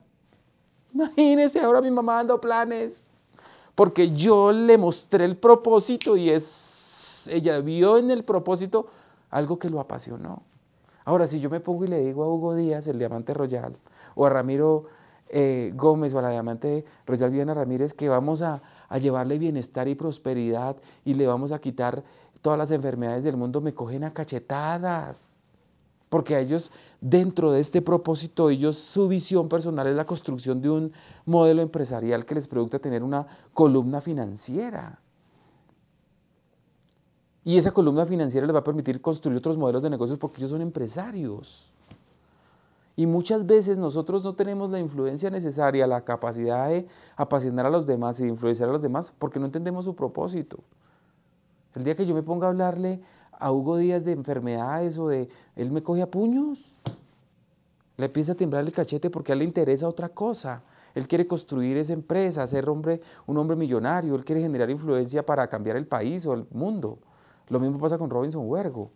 Imagínese, 0.95 1.61
ahora 1.61 1.81
mi 1.81 1.91
mamá 1.91 2.17
dando 2.17 2.41
planes 2.41 3.11
porque 3.77 4.11
yo 4.13 4.53
le 4.53 4.79
mostré 4.79 5.27
el 5.27 5.37
propósito 5.37 6.17
y 6.17 6.31
es, 6.31 7.29
ella 7.31 7.61
vio 7.61 7.99
en 7.99 8.11
el 8.11 8.25
propósito 8.25 8.87
algo 9.31 9.59
que 9.59 9.69
lo 9.69 9.81
apasionó. 9.81 10.43
Ahora, 11.05 11.27
si 11.27 11.41
yo 11.41 11.51
me 11.51 11.61
pongo 11.61 11.85
y 11.85 11.89
le 11.89 12.01
digo 12.01 12.25
a 12.25 12.29
Hugo 12.29 12.57
Díaz, 12.57 12.89
el 12.89 12.99
diamante 12.99 13.35
royal, 13.35 13.77
o 14.15 14.25
a 14.25 14.31
Ramiro 14.31 14.87
eh, 15.29 15.73
Gómez 15.77 16.15
o 16.15 16.19
a 16.19 16.23
la 16.23 16.31
diamante 16.31 16.87
royal 17.07 17.31
Viana 17.31 17.53
Ramírez, 17.53 17.93
que 17.93 18.09
vamos 18.09 18.41
a, 18.41 18.63
a 18.89 18.99
llevarle 18.99 19.39
bienestar 19.39 19.89
y 19.89 19.95
prosperidad 19.95 20.77
y 21.05 21.15
le 21.15 21.27
vamos 21.27 21.53
a 21.53 21.61
quitar 21.61 22.05
todas 22.43 22.59
las 22.59 22.71
enfermedades 22.71 23.25
del 23.25 23.37
mundo, 23.37 23.61
me 23.61 23.75
cogen 23.75 24.05
a 24.05 24.13
cachetadas. 24.13 25.45
Porque 26.09 26.37
a 26.37 26.41
ellos, 26.41 26.71
dentro 27.01 27.51
de 27.51 27.61
este 27.61 27.83
propósito, 27.83 28.49
ellos, 28.51 28.77
su 28.77 29.09
visión 29.09 29.49
personal 29.49 29.89
es 29.89 29.97
la 29.97 30.07
construcción 30.07 30.63
de 30.63 30.71
un 30.71 30.93
modelo 31.25 31.63
empresarial 31.63 32.25
que 32.25 32.37
les 32.37 32.47
produce 32.47 32.79
tener 32.79 33.03
una 33.03 33.27
columna 33.53 34.01
financiera. 34.01 35.01
Y 37.45 37.57
esa 37.57 37.73
columna 37.73 38.07
financiera 38.07 38.47
les 38.47 38.55
va 38.55 38.61
a 38.61 38.65
permitir 38.65 39.01
construir 39.01 39.39
otros 39.39 39.57
modelos 39.57 39.83
de 39.83 39.91
negocios 39.91 40.19
porque 40.19 40.39
ellos 40.39 40.51
son 40.51 40.63
empresarios. 40.63 41.76
Y 42.97 43.07
muchas 43.07 43.47
veces 43.47 43.79
nosotros 43.79 44.25
no 44.25 44.35
tenemos 44.35 44.71
la 44.71 44.79
influencia 44.79 45.29
necesaria, 45.29 45.87
la 45.87 46.03
capacidad 46.03 46.69
de 46.69 46.89
apasionar 47.15 47.67
a 47.67 47.71
los 47.71 47.87
demás 47.87 48.19
y 48.19 48.23
de 48.25 48.31
influenciar 48.31 48.71
a 48.71 48.73
los 48.73 48.81
demás 48.81 49.13
porque 49.19 49.39
no 49.39 49.45
entendemos 49.45 49.85
su 49.85 49.95
propósito. 49.95 50.59
El 51.75 51.85
día 51.85 51.95
que 51.95 52.07
yo 52.07 52.15
me 52.15 52.23
ponga 52.23 52.47
a 52.47 52.51
hablarle 52.51 53.03
a 53.39 53.53
Hugo 53.53 53.77
Díaz 53.77 54.07
de 54.07 54.13
enfermedades 54.13 54.97
o 54.97 55.09
de... 55.09 55.29
Él 55.57 55.71
me 55.71 55.83
coge 55.83 56.01
a 56.01 56.11
puños. 56.11 56.79
Le 57.99 58.07
empieza 58.07 58.33
a 58.33 58.35
temblar 58.35 58.65
el 58.65 58.73
cachete 58.73 59.11
porque 59.11 59.33
a 59.33 59.35
él 59.35 59.41
le 59.41 59.45
interesa 59.45 59.87
otra 59.87 60.09
cosa. 60.09 60.63
Él 60.95 61.07
quiere 61.07 61.27
construir 61.27 61.77
esa 61.77 61.93
empresa, 61.93 62.47
ser 62.47 62.67
hombre, 62.71 63.03
un 63.27 63.37
hombre 63.37 63.57
millonario. 63.57 64.15
Él 64.15 64.25
quiere 64.25 64.41
generar 64.41 64.71
influencia 64.71 65.25
para 65.25 65.47
cambiar 65.49 65.77
el 65.77 65.87
país 65.87 66.25
o 66.25 66.33
el 66.33 66.47
mundo. 66.51 66.99
Lo 67.49 67.61
mismo 67.61 67.79
pasa 67.79 67.99
con 67.99 68.09
Robinson 68.09 68.49
Huergo. 68.49 68.91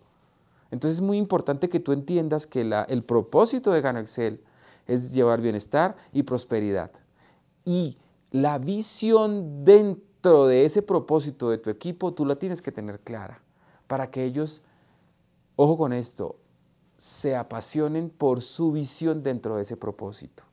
Entonces 0.70 0.98
es 0.98 1.02
muy 1.02 1.18
importante 1.18 1.68
que 1.68 1.80
tú 1.80 1.92
entiendas 1.92 2.46
que 2.46 2.60
el 2.88 3.02
propósito 3.04 3.72
de 3.72 3.80
Gano 3.80 3.98
Excel 3.98 4.42
es 4.86 5.12
llevar 5.12 5.40
bienestar 5.40 5.96
y 6.12 6.22
prosperidad. 6.22 6.90
Y 7.64 7.98
la 8.30 8.58
visión 8.58 9.64
dentro 9.64 10.46
de 10.46 10.64
ese 10.64 10.82
propósito 10.82 11.50
de 11.50 11.58
tu 11.58 11.70
equipo, 11.70 12.12
tú 12.12 12.24
la 12.24 12.36
tienes 12.36 12.62
que 12.62 12.72
tener 12.72 13.00
clara 13.00 13.42
para 13.86 14.10
que 14.10 14.24
ellos, 14.24 14.62
ojo 15.56 15.76
con 15.76 15.92
esto, 15.92 16.36
se 16.96 17.34
apasionen 17.34 18.10
por 18.10 18.40
su 18.40 18.72
visión 18.72 19.22
dentro 19.22 19.56
de 19.56 19.62
ese 19.62 19.76
propósito. 19.76 20.44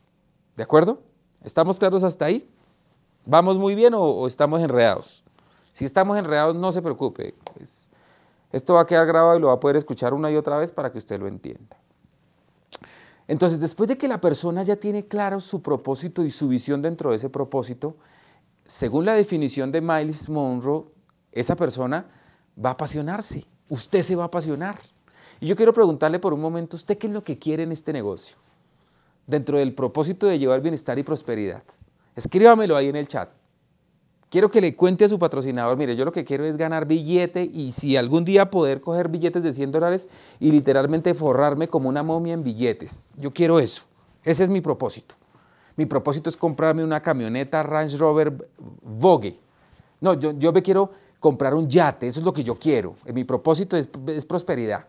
¿De 0.55 0.63
acuerdo? 0.63 1.01
¿Estamos 1.43 1.77
claros 1.77 2.03
hasta 2.03 2.25
ahí? 2.25 2.49
¿Vamos 3.25 3.57
muy 3.57 3.75
bien 3.75 3.93
o, 3.93 4.25
estamos 4.25 4.61
enredados? 4.61 5.23
Si 5.73 5.85
estamos 5.85 6.17
enredados, 6.17 6.55
no 6.55 6.71
se 6.71 6.81
preocupe. 6.81 7.35
Esto 8.51 8.75
va 8.75 8.81
a 8.81 8.85
quedar 8.85 9.05
grabado 9.05 9.37
y 9.37 9.41
lo 9.41 9.47
va 9.47 9.53
a 9.53 9.59
poder 9.59 9.75
escuchar 9.75 10.13
una 10.13 10.31
y 10.31 10.35
otra 10.35 10.57
vez 10.57 10.71
para 10.71 10.91
que 10.91 10.97
usted 10.97 11.19
lo 11.19 11.27
entienda. 11.27 11.77
Entonces, 13.27 13.59
después 13.59 13.89
de 13.89 13.97
que 13.97 14.07
la 14.07 14.21
persona 14.21 14.63
ya 14.63 14.77
tiene 14.77 15.05
claro 15.05 15.39
su 15.39 15.61
propósito 15.61 16.23
y 16.23 16.31
su 16.31 16.47
visión 16.47 16.81
dentro 16.81 17.09
de 17.09 17.17
ese 17.17 17.29
propósito, 17.29 17.97
según 18.65 19.05
la 19.05 19.13
definición 19.13 19.71
de 19.71 19.81
Miles 19.81 20.29
Monroe, 20.29 20.85
esa 21.33 21.55
persona 21.55 22.05
va 22.63 22.69
a 22.69 22.73
apasionarse, 22.73 23.45
usted 23.69 24.01
se 24.01 24.15
va 24.15 24.23
a 24.23 24.27
apasionar. 24.27 24.77
Y 25.39 25.47
yo 25.47 25.55
quiero 25.55 25.73
preguntarle 25.73 26.19
por 26.19 26.33
un 26.33 26.39
momento, 26.39 26.77
¿usted 26.77 26.97
qué 26.97 27.07
es 27.07 27.13
lo 27.13 27.23
que 27.23 27.37
quiere 27.37 27.63
en 27.63 27.71
este 27.71 27.91
negocio? 27.91 28.37
Dentro 29.27 29.57
del 29.57 29.75
propósito 29.75 30.25
de 30.25 30.39
llevar 30.39 30.61
bienestar 30.61 30.97
y 30.97 31.03
prosperidad. 31.03 31.63
Escríbamelo 32.15 32.77
ahí 32.77 32.87
en 32.87 32.95
el 32.95 33.07
chat. 33.07 33.29
Quiero 34.29 34.49
que 34.49 34.59
le 34.59 34.75
cuente 34.75 35.05
a 35.05 35.09
su 35.09 35.17
patrocinador, 35.17 35.77
mire, 35.77 35.95
yo 35.95 36.03
lo 36.03 36.11
que 36.11 36.25
quiero 36.25 36.43
es 36.43 36.57
ganar 36.57 36.85
billete 36.85 37.49
y 37.53 37.71
si 37.71 37.95
algún 37.95 38.25
día 38.25 38.51
poder 38.51 38.81
coger 38.81 39.07
billetes 39.07 39.41
de 39.41 39.53
100 39.53 39.71
dólares 39.71 40.09
y 40.39 40.51
literalmente 40.51 41.13
forrarme 41.13 41.69
como 41.69 41.87
una 41.87 42.03
momia 42.03 42.33
en 42.33 42.43
billetes. 42.43 43.13
Yo 43.17 43.31
quiero 43.31 43.59
eso. 43.59 43.85
Ese 44.23 44.43
es 44.43 44.49
mi 44.49 44.59
propósito. 44.59 45.15
Mi 45.77 45.85
propósito 45.85 46.29
es 46.29 46.35
comprarme 46.35 46.83
una 46.83 47.01
camioneta 47.01 47.63
Range 47.63 47.95
Rover 47.95 48.49
Vogue. 48.81 49.39
No, 50.01 50.13
yo, 50.15 50.31
yo 50.33 50.51
me 50.51 50.61
quiero 50.61 50.91
comprar 51.19 51.55
un 51.55 51.69
yate, 51.69 52.07
eso 52.07 52.19
es 52.19 52.25
lo 52.25 52.33
que 52.33 52.43
yo 52.43 52.55
quiero. 52.55 52.95
Mi 53.13 53.23
propósito 53.23 53.77
es, 53.77 53.87
prosperidad. 54.25 54.87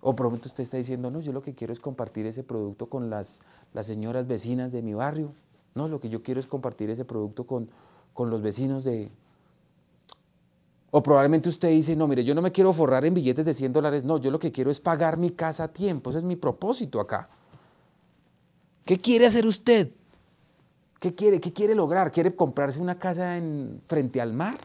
O 0.00 0.14
probablemente 0.16 0.48
usted 0.48 0.64
está 0.64 0.76
diciendo, 0.76 1.10
no, 1.10 1.20
yo 1.20 1.32
lo 1.32 1.42
que 1.42 1.54
quiero 1.54 1.72
es 1.72 1.80
compartir 1.80 2.26
ese 2.26 2.42
producto 2.42 2.86
con 2.86 3.10
las, 3.10 3.40
las 3.74 3.86
señoras 3.86 4.26
vecinas 4.26 4.72
de 4.72 4.82
mi 4.82 4.94
barrio. 4.94 5.32
No, 5.74 5.88
lo 5.88 6.00
que 6.00 6.08
yo 6.08 6.22
quiero 6.22 6.40
es 6.40 6.46
compartir 6.46 6.90
ese 6.90 7.04
producto 7.04 7.46
con, 7.46 7.70
con 8.14 8.30
los 8.30 8.42
vecinos 8.42 8.84
de... 8.84 9.10
O 10.92 11.02
probablemente 11.02 11.48
usted 11.48 11.68
dice, 11.68 11.94
no, 11.94 12.08
mire, 12.08 12.24
yo 12.24 12.34
no 12.34 12.42
me 12.42 12.50
quiero 12.50 12.72
forrar 12.72 13.04
en 13.04 13.14
billetes 13.14 13.44
de 13.44 13.54
100 13.54 13.72
dólares, 13.72 14.04
no, 14.04 14.18
yo 14.18 14.30
lo 14.30 14.40
que 14.40 14.50
quiero 14.50 14.70
es 14.70 14.80
pagar 14.80 15.16
mi 15.16 15.30
casa 15.30 15.64
a 15.64 15.68
tiempo, 15.68 16.10
ese 16.10 16.18
es 16.18 16.24
mi 16.24 16.34
propósito 16.36 17.00
acá. 17.00 17.28
¿Qué 18.84 18.98
quiere 18.98 19.26
hacer 19.26 19.46
usted? 19.46 19.90
¿Qué 20.98 21.14
quiere, 21.14 21.40
qué 21.40 21.52
quiere 21.52 21.74
lograr? 21.74 22.10
¿Quiere 22.10 22.34
comprarse 22.34 22.80
una 22.80 22.98
casa 22.98 23.36
en, 23.36 23.80
frente 23.86 24.20
al 24.20 24.32
mar? 24.32 24.58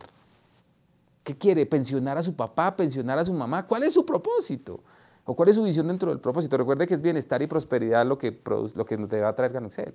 ¿Qué 1.24 1.38
quiere? 1.38 1.66
¿Pensionar 1.66 2.18
a 2.18 2.24
su 2.24 2.36
papá? 2.36 2.76
¿Pensionar 2.76 3.18
a 3.20 3.26
su 3.26 3.34
mamá? 3.34 3.68
¿Cuál 3.68 3.84
es 3.84 3.94
su 3.94 4.06
propósito? 4.06 4.82
¿O 5.26 5.36
cuál 5.36 5.50
es 5.50 5.56
su 5.56 5.64
visión 5.64 5.88
dentro 5.88 6.10
del 6.10 6.20
propósito? 6.20 6.58
Recuerde 6.58 6.86
que 6.88 6.94
es 6.94 7.02
bienestar 7.02 7.42
y 7.42 7.48
prosperidad 7.48 8.06
lo 8.06 8.18
que, 8.18 8.32
produce, 8.32 8.78
lo 8.78 8.86
que 8.86 8.98
te 8.98 9.22
va 9.22 9.30
a 9.30 9.36
traer 9.36 9.54
Ganoxel. 9.54 9.94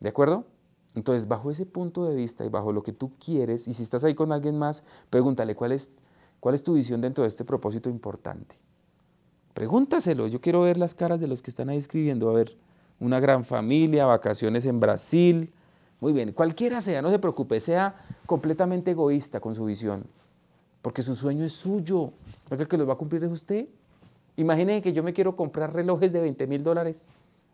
¿De 0.00 0.08
acuerdo? 0.08 0.44
Entonces, 0.94 1.26
bajo 1.26 1.50
ese 1.50 1.66
punto 1.66 2.04
de 2.04 2.14
vista 2.14 2.44
y 2.44 2.48
bajo 2.48 2.72
lo 2.72 2.82
que 2.82 2.92
tú 2.92 3.12
quieres, 3.18 3.66
y 3.66 3.74
si 3.74 3.82
estás 3.82 4.04
ahí 4.04 4.14
con 4.14 4.32
alguien 4.32 4.58
más, 4.58 4.84
pregúntale 5.10 5.54
cuál 5.54 5.72
es, 5.72 5.90
cuál 6.40 6.54
es 6.54 6.62
tu 6.62 6.74
visión 6.74 7.00
dentro 7.00 7.22
de 7.22 7.28
este 7.28 7.44
propósito 7.44 7.90
importante. 7.90 8.56
Pregúntaselo. 9.54 10.26
Yo 10.28 10.40
quiero 10.40 10.62
ver 10.62 10.76
las 10.76 10.94
caras 10.94 11.20
de 11.20 11.26
los 11.26 11.42
que 11.42 11.50
están 11.50 11.68
ahí 11.68 11.78
escribiendo. 11.78 12.30
A 12.30 12.32
ver, 12.32 12.56
una 13.00 13.20
gran 13.20 13.44
familia, 13.44 14.06
vacaciones 14.06 14.66
en 14.66 14.80
Brasil, 14.80 15.52
muy 16.00 16.12
bien, 16.12 16.32
cualquiera 16.32 16.80
sea, 16.80 17.00
no 17.00 17.10
se 17.10 17.18
preocupe, 17.18 17.60
sea 17.60 17.94
completamente 18.26 18.90
egoísta 18.90 19.40
con 19.40 19.54
su 19.54 19.64
visión, 19.64 20.04
porque 20.82 21.02
su 21.02 21.14
sueño 21.14 21.44
es 21.44 21.52
suyo, 21.52 22.12
no 22.50 22.56
el 22.56 22.68
que 22.68 22.76
lo 22.76 22.86
va 22.86 22.94
a 22.94 22.98
cumplir 22.98 23.24
es 23.24 23.30
usted. 23.30 23.68
Imaginen 24.36 24.82
que 24.82 24.92
yo 24.92 25.02
me 25.02 25.12
quiero 25.12 25.36
comprar 25.36 25.72
relojes 25.72 26.12
de 26.12 26.20
20 26.20 26.46
mil 26.46 26.62
dólares, 26.62 27.06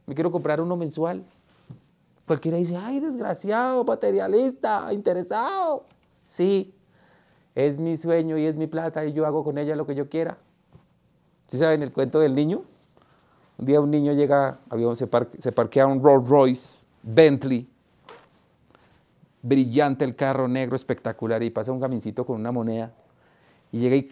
me 0.06 0.14
quiero 0.14 0.32
comprar 0.32 0.60
uno 0.60 0.76
mensual. 0.76 1.24
Cualquiera 2.30 2.58
dice, 2.58 2.76
ay, 2.76 3.00
desgraciado, 3.00 3.82
materialista, 3.82 4.92
interesado. 4.92 5.84
Sí, 6.26 6.72
es 7.56 7.76
mi 7.76 7.96
sueño 7.96 8.38
y 8.38 8.46
es 8.46 8.54
mi 8.54 8.68
plata 8.68 9.04
y 9.04 9.12
yo 9.12 9.26
hago 9.26 9.42
con 9.42 9.58
ella 9.58 9.74
lo 9.74 9.84
que 9.84 9.96
yo 9.96 10.08
quiera. 10.08 10.38
¿Sí 11.48 11.58
saben 11.58 11.82
el 11.82 11.92
cuento 11.92 12.20
del 12.20 12.36
niño? 12.36 12.62
Un 13.58 13.66
día 13.66 13.80
un 13.80 13.90
niño 13.90 14.12
llega, 14.12 14.60
se, 14.94 15.08
se 15.38 15.50
parquea 15.50 15.88
un 15.88 16.00
Rolls 16.00 16.28
Royce, 16.28 16.86
Bentley, 17.02 17.68
brillante 19.42 20.04
el 20.04 20.14
carro 20.14 20.46
negro, 20.46 20.76
espectacular, 20.76 21.42
y 21.42 21.50
pasa 21.50 21.72
un 21.72 21.80
camincito 21.80 22.24
con 22.24 22.38
una 22.38 22.52
moneda, 22.52 22.92
y 23.72 23.80
llega 23.80 23.96
y 23.96 24.08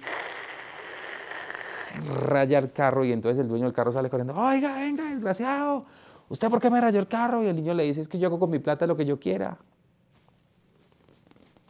raya 2.16 2.58
el 2.58 2.72
carro 2.72 3.04
y 3.04 3.12
entonces 3.12 3.38
el 3.38 3.46
dueño 3.46 3.66
del 3.66 3.74
carro 3.74 3.92
sale 3.92 4.10
corriendo, 4.10 4.34
oiga, 4.34 4.74
venga, 4.74 5.04
desgraciado, 5.04 5.86
¿usted 6.28 6.48
por 6.50 6.60
qué 6.60 6.70
me 6.70 6.80
rayó 6.80 7.00
el 7.00 7.08
carro? 7.08 7.42
Y 7.42 7.48
el 7.48 7.56
niño 7.56 7.74
le 7.74 7.84
dice, 7.84 8.00
es 8.00 8.08
que 8.08 8.18
yo 8.18 8.28
hago 8.28 8.38
con 8.38 8.50
mi 8.50 8.58
plata 8.58 8.86
lo 8.86 8.96
que 8.96 9.06
yo 9.06 9.18
quiera. 9.18 9.58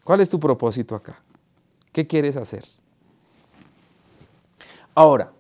¿Cuál 0.05 0.21
es 0.21 0.31
tu 0.31 0.41
propósito 0.41 0.95
acá? 0.95 1.21
¿Qué 1.93 2.07
quieres 2.07 2.37
hacer? 2.37 2.65
Ahora, 4.95 5.33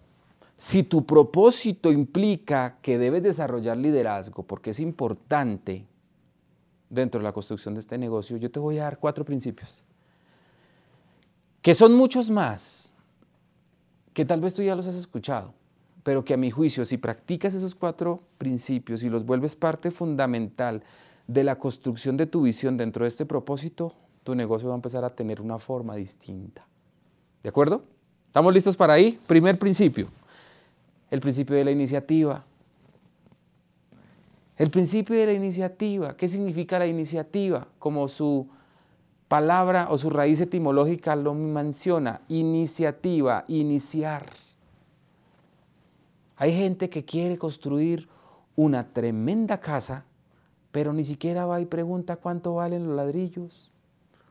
si 0.56 0.82
tu 0.82 1.06
propósito 1.06 1.92
implica 1.92 2.78
que 2.82 2.98
debes 2.98 3.22
desarrollar 3.22 3.76
liderazgo, 3.76 4.42
porque 4.42 4.70
es 4.70 4.80
importante 4.80 5.86
dentro 6.90 7.20
de 7.20 7.24
la 7.24 7.32
construcción 7.32 7.74
de 7.74 7.80
este 7.80 7.96
negocio, 7.96 8.36
yo 8.36 8.50
te 8.50 8.58
voy 8.58 8.78
a 8.78 8.84
dar 8.84 8.98
cuatro 8.98 9.24
principios, 9.24 9.84
que 11.62 11.74
son 11.74 11.94
muchos 11.94 12.28
más, 12.28 12.94
que 14.12 14.24
tal 14.24 14.40
vez 14.40 14.52
tú 14.54 14.62
ya 14.62 14.74
los 14.74 14.86
has 14.86 14.96
escuchado, 14.96 15.54
pero 16.08 16.24
que 16.24 16.32
a 16.32 16.38
mi 16.38 16.50
juicio, 16.50 16.86
si 16.86 16.96
practicas 16.96 17.52
esos 17.52 17.74
cuatro 17.74 18.22
principios 18.38 19.02
y 19.02 19.10
los 19.10 19.26
vuelves 19.26 19.54
parte 19.54 19.90
fundamental 19.90 20.82
de 21.26 21.44
la 21.44 21.58
construcción 21.58 22.16
de 22.16 22.24
tu 22.24 22.40
visión 22.40 22.78
dentro 22.78 23.04
de 23.04 23.10
este 23.10 23.26
propósito, 23.26 23.92
tu 24.24 24.34
negocio 24.34 24.68
va 24.68 24.74
a 24.74 24.76
empezar 24.76 25.04
a 25.04 25.10
tener 25.10 25.38
una 25.42 25.58
forma 25.58 25.96
distinta. 25.96 26.66
¿De 27.42 27.50
acuerdo? 27.50 27.82
¿Estamos 28.26 28.54
listos 28.54 28.74
para 28.74 28.94
ahí? 28.94 29.20
Primer 29.26 29.58
principio 29.58 30.08
el 31.10 31.20
principio 31.20 31.56
de 31.56 31.64
la 31.66 31.72
iniciativa. 31.72 32.42
El 34.56 34.70
principio 34.70 35.14
de 35.14 35.26
la 35.26 35.34
iniciativa, 35.34 36.16
¿qué 36.16 36.26
significa 36.26 36.78
la 36.78 36.86
iniciativa? 36.86 37.68
Como 37.78 38.08
su 38.08 38.48
palabra 39.28 39.88
o 39.90 39.98
su 39.98 40.08
raíz 40.08 40.40
etimológica 40.40 41.14
lo 41.16 41.34
menciona, 41.34 42.22
iniciativa, 42.28 43.44
iniciar. 43.46 44.47
Hay 46.38 46.54
gente 46.54 46.88
que 46.88 47.04
quiere 47.04 47.36
construir 47.36 48.08
una 48.56 48.92
tremenda 48.92 49.60
casa, 49.60 50.04
pero 50.72 50.92
ni 50.92 51.04
siquiera 51.04 51.44
va 51.44 51.60
y 51.60 51.66
pregunta 51.66 52.16
cuánto 52.16 52.54
valen 52.54 52.86
los 52.86 52.96
ladrillos. 52.96 53.70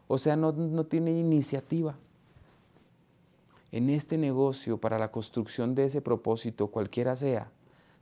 O 0.08 0.18
sea, 0.18 0.36
no, 0.36 0.52
no 0.52 0.86
tiene 0.86 1.12
iniciativa 1.12 1.96
en 3.72 3.90
este 3.90 4.18
negocio 4.18 4.78
para 4.78 4.98
la 4.98 5.12
construcción 5.12 5.76
de 5.76 5.86
ese 5.86 6.02
propósito, 6.02 6.68
cualquiera 6.68 7.16
sea, 7.16 7.50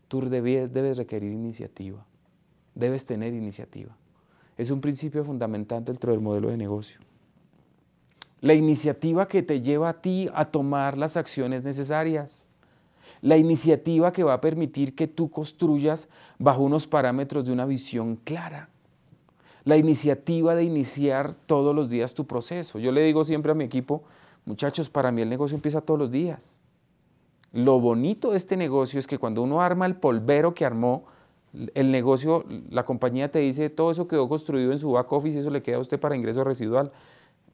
tú 0.07 0.21
debes, 0.21 0.97
requerir 0.97 1.31
iniciativa, 1.31 2.05
debes 2.75 3.05
tener 3.05 3.33
iniciativa. 3.33 3.95
Es 4.57 4.71
un 4.71 4.79
principio 4.79 5.23
fundamental 5.25 5.83
dentro 5.83 6.11
del 6.11 6.21
modelo 6.21 6.49
de 6.49 6.57
negocio. 6.57 6.99
La 8.41 8.53
iniciativa 8.53 9.27
que 9.27 9.43
te 9.43 9.61
lleva 9.61 9.89
a 9.89 10.01
ti 10.01 10.29
a 10.33 10.45
tomar 10.45 10.97
las 10.97 11.17
acciones 11.17 11.63
necesarias. 11.63 12.47
La 13.25 13.37
iniciativa 13.37 14.13
que 14.13 14.23
va 14.23 14.33
a 14.33 14.41
permitir 14.41 14.93
que 14.93 15.07
tú 15.07 15.31
construyas 15.31 16.07
bajo 16.37 16.61
unos 16.61 16.85
parámetros 16.85 17.45
de 17.45 17.53
una 17.53 17.65
visión 17.65 18.17
clara. 18.17 18.69
La 19.63 19.77
iniciativa 19.77 20.53
de 20.53 20.63
iniciar 20.63 21.33
todos 21.33 21.73
los 21.73 21.89
días 21.89 22.13
tu 22.13 22.25
proceso. 22.25 22.77
Yo 22.77 22.91
le 22.91 23.01
digo 23.01 23.23
siempre 23.23 23.51
a 23.51 23.55
mi 23.55 23.63
equipo, 23.63 24.03
Muchachos, 24.45 24.89
para 24.89 25.11
mí 25.11 25.23
el 25.23 25.29
negocio 25.29 25.55
empieza 25.55 25.81
todos 25.81 25.99
los 25.99 26.11
días. 26.11 26.59
Lo 27.51 27.79
bonito 27.79 28.31
de 28.31 28.37
este 28.37 28.57
negocio 28.57 28.99
es 28.99 29.07
que 29.07 29.17
cuando 29.17 29.41
uno 29.41 29.61
arma 29.61 29.87
el 29.87 29.95
polvero 29.95 30.53
que 30.53 30.65
armó, 30.65 31.05
el 31.73 31.91
negocio, 31.91 32.45
la 32.69 32.85
compañía 32.85 33.31
te 33.31 33.39
dice, 33.39 33.69
todo 33.69 33.91
eso 33.91 34.07
quedó 34.07 34.29
construido 34.29 34.71
en 34.71 34.79
su 34.79 34.91
back 34.91 35.11
office, 35.11 35.39
eso 35.39 35.49
le 35.49 35.63
queda 35.63 35.77
a 35.77 35.79
usted 35.79 35.99
para 35.99 36.15
ingreso 36.15 36.43
residual. 36.43 36.91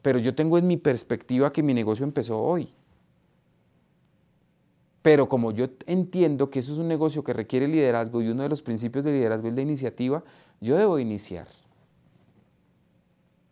Pero 0.02 0.20
yo 0.20 0.36
tengo 0.36 0.58
en 0.58 0.68
mi 0.68 0.76
perspectiva 0.76 1.52
que 1.52 1.64
mi 1.64 1.74
negocio 1.74 2.04
empezó 2.04 2.42
hoy. 2.42 2.70
Pero 5.02 5.28
como 5.28 5.52
yo 5.52 5.68
entiendo 5.88 6.50
que 6.50 6.60
eso 6.60 6.74
es 6.74 6.78
un 6.78 6.88
negocio 6.88 7.24
que 7.24 7.34
requiere 7.34 7.68
liderazgo 7.68 8.22
y 8.22 8.28
uno 8.28 8.44
de 8.44 8.50
los 8.50 8.62
principios 8.62 9.04
de 9.04 9.12
liderazgo 9.12 9.48
es 9.48 9.56
la 9.56 9.62
iniciativa, 9.62 10.24
yo 10.60 10.78
debo 10.78 11.00
iniciar. 11.00 11.48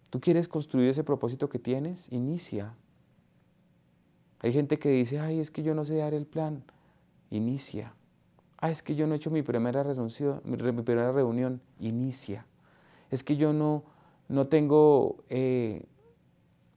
¿Tú 0.09 0.19
quieres 0.19 0.47
construir 0.47 0.89
ese 0.89 1.03
propósito 1.03 1.49
que 1.49 1.59
tienes? 1.59 2.11
Inicia. 2.11 2.73
Hay 4.41 4.53
gente 4.53 4.79
que 4.79 4.89
dice, 4.89 5.19
ay, 5.19 5.39
es 5.39 5.51
que 5.51 5.63
yo 5.63 5.75
no 5.75 5.85
sé 5.85 5.95
dar 5.95 6.13
el 6.13 6.25
plan. 6.25 6.63
Inicia. 7.29 7.93
Ah, 8.57 8.69
es 8.69 8.83
que 8.83 8.95
yo 8.95 9.07
no 9.07 9.13
he 9.13 9.17
hecho 9.17 9.31
mi 9.31 9.41
primera, 9.41 9.83
reunión. 9.83 11.61
Inicia. 11.79 12.45
Es 13.11 13.23
que 13.23 13.37
yo 13.37 13.53
no, 13.53 13.83
no 14.27 14.47
tengo, 14.47 15.23
eh, 15.29 15.83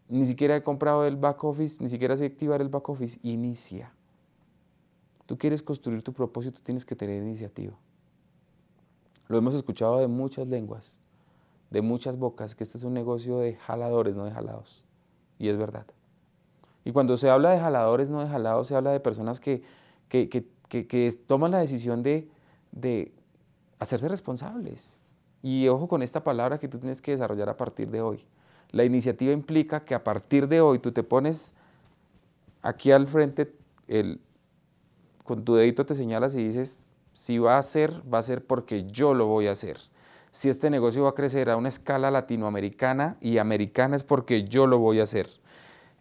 ni 0.09 0.27
siquiera 0.27 0.57
he 0.57 0.63
comprado 0.63 1.07
el 1.07 1.17
back 1.17 1.43
office, 1.45 1.83
ni 1.83 1.89
siquiera 1.89 2.17
sé 2.17 2.27
activar 2.27 2.61
el 2.61 2.69
back 2.69 2.89
office. 2.89 3.19
Inicia. 3.23 3.93
Tú 5.33 5.39
quieres 5.39 5.63
construir 5.63 6.03
tu 6.03 6.13
propósito, 6.13 6.61
tienes 6.63 6.85
que 6.85 6.95
tener 6.95 7.23
iniciativa. 7.23 7.73
Lo 9.29 9.39
hemos 9.39 9.55
escuchado 9.55 9.99
de 9.99 10.07
muchas 10.07 10.47
lenguas, 10.47 10.99
de 11.71 11.81
muchas 11.81 12.19
bocas, 12.19 12.55
que 12.55 12.65
este 12.65 12.77
es 12.77 12.85
un 12.85 12.93
negocio 12.93 13.39
de 13.39 13.55
jaladores, 13.55 14.15
no 14.15 14.27
de 14.27 14.31
jalados. 14.31 14.85
Y 15.39 15.49
es 15.49 15.57
verdad. 15.57 15.87
Y 16.85 16.93
cuando 16.93 17.17
se 17.17 17.31
habla 17.31 17.53
de 17.53 17.61
jaladores, 17.61 18.11
no 18.11 18.21
de 18.21 18.29
jalados, 18.29 18.67
se 18.67 18.77
habla 18.77 18.93
de 18.93 19.01
personas 19.01 19.41
que, 19.41 19.63
toman 21.27 21.53
la 21.53 21.61
decisión 21.61 22.03
de, 22.03 22.29
de 22.71 23.15
hacerse 23.79 24.09
responsables. 24.09 24.99
Y 25.43 25.67
ojo 25.69 25.89
con 25.89 26.03
esta 26.03 26.23
palabra 26.23 26.59
que 26.59 26.69
tú 26.69 26.79
tienes 26.79 27.01
que 27.01 27.13
desarrollar 27.13 27.49
a 27.49 27.57
partir 27.57 27.91
de 27.91 28.03
hoy. 28.03 28.27
La 28.71 28.85
iniciativa 28.85 29.33
implica 29.33 29.83
que 29.83 29.95
a 29.95 30.05
partir 30.05 30.47
de 30.47 30.61
hoy 30.61 30.79
tú 30.79 30.93
te 30.93 31.03
pones 31.03 31.55
aquí 32.61 32.93
al 32.93 33.07
frente, 33.07 33.57
el, 33.89 34.21
con 35.23 35.45
tu 35.45 35.55
dedito 35.55 35.87
te 35.87 35.95
señalas 35.95 36.35
y 36.35 36.45
dices, 36.45 36.89
si 37.13 37.39
va 37.39 37.59
a 37.59 37.63
ser, 37.63 38.03
va 38.13 38.19
a 38.19 38.23
ser 38.23 38.45
porque 38.45 38.85
yo 38.85 39.15
lo 39.15 39.27
voy 39.27 39.47
a 39.47 39.53
hacer. 39.53 39.79
Si 40.31 40.49
este 40.49 40.71
negocio 40.71 41.05
va 41.05 41.11
a 41.11 41.15
crecer 41.15 41.51
a 41.51 41.57
una 41.57 41.69
escala 41.69 42.11
latinoamericana 42.11 43.17
y 43.21 43.39
americana 43.39 43.97
es 43.97 44.05
porque 44.05 44.45
yo 44.45 44.67
lo 44.67 44.79
voy 44.79 45.01
a 45.01 45.03
hacer 45.03 45.29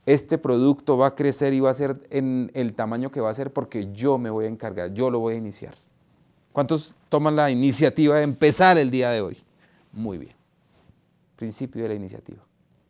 este 0.05 0.37
producto 0.37 0.97
va 0.97 1.07
a 1.07 1.15
crecer 1.15 1.53
y 1.53 1.59
va 1.59 1.69
a 1.69 1.73
ser 1.73 2.01
en 2.09 2.51
el 2.53 2.73
tamaño 2.73 3.11
que 3.11 3.21
va 3.21 3.29
a 3.29 3.33
ser 3.33 3.51
porque 3.51 3.91
yo 3.93 4.17
me 4.17 4.29
voy 4.29 4.45
a 4.45 4.47
encargar, 4.47 4.93
yo 4.93 5.09
lo 5.09 5.19
voy 5.19 5.35
a 5.35 5.37
iniciar. 5.37 5.75
¿Cuántos 6.51 6.95
toman 7.09 7.35
la 7.35 7.49
iniciativa 7.49 8.17
de 8.17 8.23
empezar 8.23 8.77
el 8.77 8.91
día 8.91 9.11
de 9.11 9.21
hoy? 9.21 9.37
Muy 9.93 10.17
bien. 10.17 10.33
Principio 11.35 11.83
de 11.83 11.89
la 11.89 11.95
iniciativa. 11.95 12.43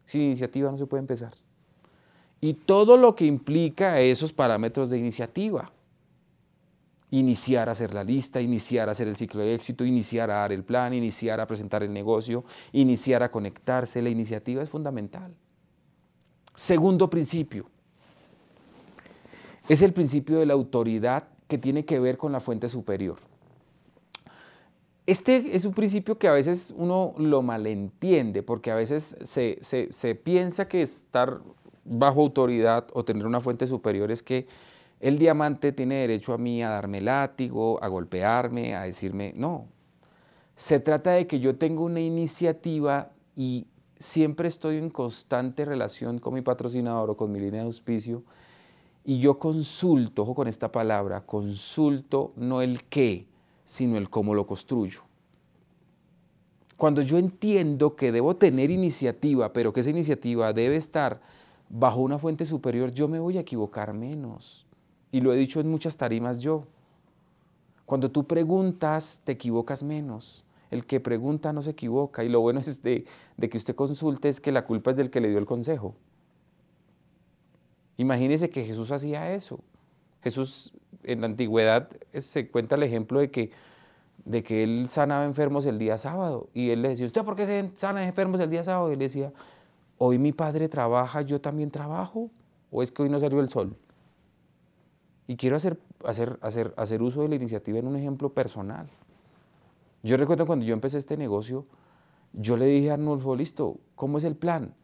Sin 0.05 0.21
iniciativa 0.21 0.71
no 0.71 0.77
se 0.77 0.85
puede 0.85 1.01
empezar. 1.01 1.33
Y 2.39 2.53
todo 2.53 2.97
lo 2.97 3.15
que 3.15 3.25
implica 3.25 3.99
esos 3.99 4.33
parámetros 4.33 4.89
de 4.89 4.97
iniciativa. 4.97 5.71
Iniciar 7.11 7.69
a 7.69 7.73
hacer 7.73 7.93
la 7.93 8.03
lista, 8.03 8.41
iniciar 8.41 8.89
a 8.89 8.93
hacer 8.93 9.07
el 9.07 9.15
ciclo 9.15 9.41
de 9.41 9.53
éxito, 9.53 9.85
iniciar 9.85 10.31
a 10.31 10.35
dar 10.35 10.51
el 10.51 10.63
plan, 10.63 10.93
iniciar 10.93 11.39
a 11.39 11.47
presentar 11.47 11.83
el 11.83 11.93
negocio, 11.93 12.43
iniciar 12.71 13.21
a 13.21 13.29
conectarse. 13.29 14.01
La 14.01 14.09
iniciativa 14.09 14.63
es 14.63 14.69
fundamental. 14.69 15.33
Segundo 16.55 17.09
principio, 17.09 17.65
es 19.67 19.81
el 19.81 19.93
principio 19.93 20.39
de 20.39 20.45
la 20.45 20.53
autoridad 20.53 21.27
que 21.47 21.57
tiene 21.57 21.85
que 21.85 21.99
ver 21.99 22.17
con 22.17 22.31
la 22.31 22.39
fuente 22.39 22.69
superior. 22.69 23.17
Este 25.05 25.55
es 25.55 25.65
un 25.65 25.73
principio 25.73 26.17
que 26.17 26.27
a 26.27 26.31
veces 26.31 26.73
uno 26.77 27.13
lo 27.17 27.41
malentiende, 27.41 28.43
porque 28.43 28.71
a 28.71 28.75
veces 28.75 29.17
se, 29.23 30.15
piensa 30.23 30.67
que 30.67 30.81
estar 30.81 31.41
bajo 31.83 32.21
autoridad 32.21 32.87
o 32.93 33.03
tener 33.03 33.25
una 33.25 33.41
fuente 33.41 33.65
superior 33.65 34.11
es 34.11 34.21
que 34.21 34.47
el 35.01 35.17
diamante 35.17 35.71
tiene 35.71 35.95
derecho 35.95 36.33
a 36.33 36.37
mí 36.37 36.61
a 36.61 36.69
darme 36.69 37.01
látigo, 37.01 37.83
a 37.83 37.87
golpearme, 37.87 38.75
a 38.75 38.83
decirme, 38.83 39.33
no. 39.35 39.65
Se 40.55 40.79
trata 40.79 41.11
de 41.11 41.25
que 41.25 41.39
yo 41.39 41.55
tengo 41.57 41.83
una 41.83 41.99
iniciativa 41.99 43.11
y 43.35 43.65
siempre 43.97 44.47
estoy 44.47 44.77
en 44.77 44.91
constante 44.91 45.65
relación 45.65 46.19
con 46.19 46.35
mi 46.35 46.41
patrocinador 46.41 47.09
o 47.09 47.17
con 47.17 47.31
mi 47.31 47.39
línea 47.39 47.61
de 47.61 47.65
auspicio 47.65 48.23
y 49.03 49.17
yo 49.17 49.39
consulto, 49.39 50.21
ojo 50.21 50.35
con 50.35 50.47
esta 50.47 50.71
palabra, 50.71 51.25
consulto 51.25 52.33
no 52.35 52.61
el 52.61 52.83
qué, 52.83 53.27
sino 53.65 53.97
el 53.97 54.07
cómo 54.07 54.35
lo 54.35 54.45
construyo. 54.45 55.01
Cuando 56.77 57.01
yo 57.01 57.17
entiendo 57.17 57.95
que 57.95 58.11
debo 58.11 58.35
tener 58.35 58.69
iniciativa, 58.69 59.51
pero 59.51 59.73
que 59.73 59.79
esa 59.79 59.89
iniciativa 59.89 60.53
debe 60.53 60.75
estar 60.75 61.21
bajo 61.69 62.01
una 62.01 62.19
fuente 62.19 62.45
superior, 62.45 62.91
yo 62.91 63.07
me 63.07 63.19
voy 63.19 63.37
a 63.37 63.41
equivocar 63.41 63.93
menos. 63.93 64.67
Y 65.11 65.21
lo 65.21 65.33
he 65.33 65.37
dicho 65.37 65.59
en 65.59 65.69
muchas 65.69 65.97
tarimas 65.97 66.39
yo. 66.39 66.65
Cuando 67.85 68.09
tú 68.09 68.25
preguntas, 68.25 69.21
te 69.23 69.33
equivocas 69.33 69.83
menos. 69.83 70.45
El 70.69 70.85
que 70.85 71.01
pregunta 71.01 71.51
no 71.51 71.61
se 71.61 71.71
equivoca 71.71 72.23
y 72.23 72.29
lo 72.29 72.39
bueno 72.39 72.61
es 72.61 72.81
de, 72.81 73.05
que 73.37 73.57
usted 73.57 73.75
consulte 73.75 74.29
es 74.29 74.39
que 74.39 74.53
la 74.53 74.65
culpa 74.65 74.91
es 74.91 74.97
del 74.97 75.09
que 75.09 75.19
le 75.19 75.27
dio 75.27 75.37
el 75.37 75.45
consejo. 75.45 75.93
Imagínese 77.97 78.49
que 78.49 78.63
Jesús 78.63 78.89
hacía 78.91 79.33
eso. 79.33 79.59
Jesús 80.23 80.73
en 81.03 81.19
la 81.19 81.27
antigüedad 81.27 81.89
se 82.17 82.49
cuenta 82.49 82.75
el 82.75 82.83
ejemplo 82.83 83.19
de 83.19 83.29
que, 83.29 83.51
de 84.23 84.43
que 84.43 84.63
él 84.63 84.87
sanaba 84.87 85.25
enfermos 85.25 85.65
el 85.65 85.77
día 85.77 85.97
sábado 85.97 86.47
y 86.53 86.69
él 86.69 86.81
le 86.81 86.89
decía, 86.89 87.05
¿usted 87.05 87.25
por 87.25 87.35
qué 87.35 87.45
se 87.45 87.71
sana 87.75 88.07
enfermos 88.07 88.39
el 88.39 88.49
día 88.49 88.63
sábado? 88.63 88.89
Y 88.89 88.93
él 88.93 88.99
decía, 88.99 89.33
hoy 89.97 90.17
mi 90.17 90.31
padre 90.31 90.69
trabaja, 90.69 91.21
yo 91.21 91.41
también 91.41 91.69
trabajo, 91.69 92.29
o 92.71 92.81
es 92.81 92.91
que 92.91 93.03
hoy 93.03 93.09
no 93.09 93.19
salió 93.19 93.41
el 93.41 93.49
sol. 93.49 93.75
Y 95.31 95.37
quiero 95.37 95.55
hacer, 95.55 95.79
hacer, 96.03 96.37
hacer, 96.41 96.73
hacer 96.75 97.01
uso 97.01 97.21
de 97.21 97.29
la 97.29 97.35
iniciativa 97.35 97.79
en 97.79 97.87
un 97.87 97.95
ejemplo 97.95 98.33
personal. 98.33 98.89
Yo 100.03 100.17
recuerdo 100.17 100.45
cuando 100.45 100.65
yo 100.65 100.73
empecé 100.73 100.97
este 100.97 101.15
negocio, 101.15 101.65
yo 102.33 102.57
le 102.57 102.65
dije 102.65 102.91
a 102.91 102.95
Arnulfo, 102.95 103.33
listo, 103.33 103.79
¿cómo 103.95 104.17
es 104.17 104.25
el 104.25 104.35
plan? 104.35 104.75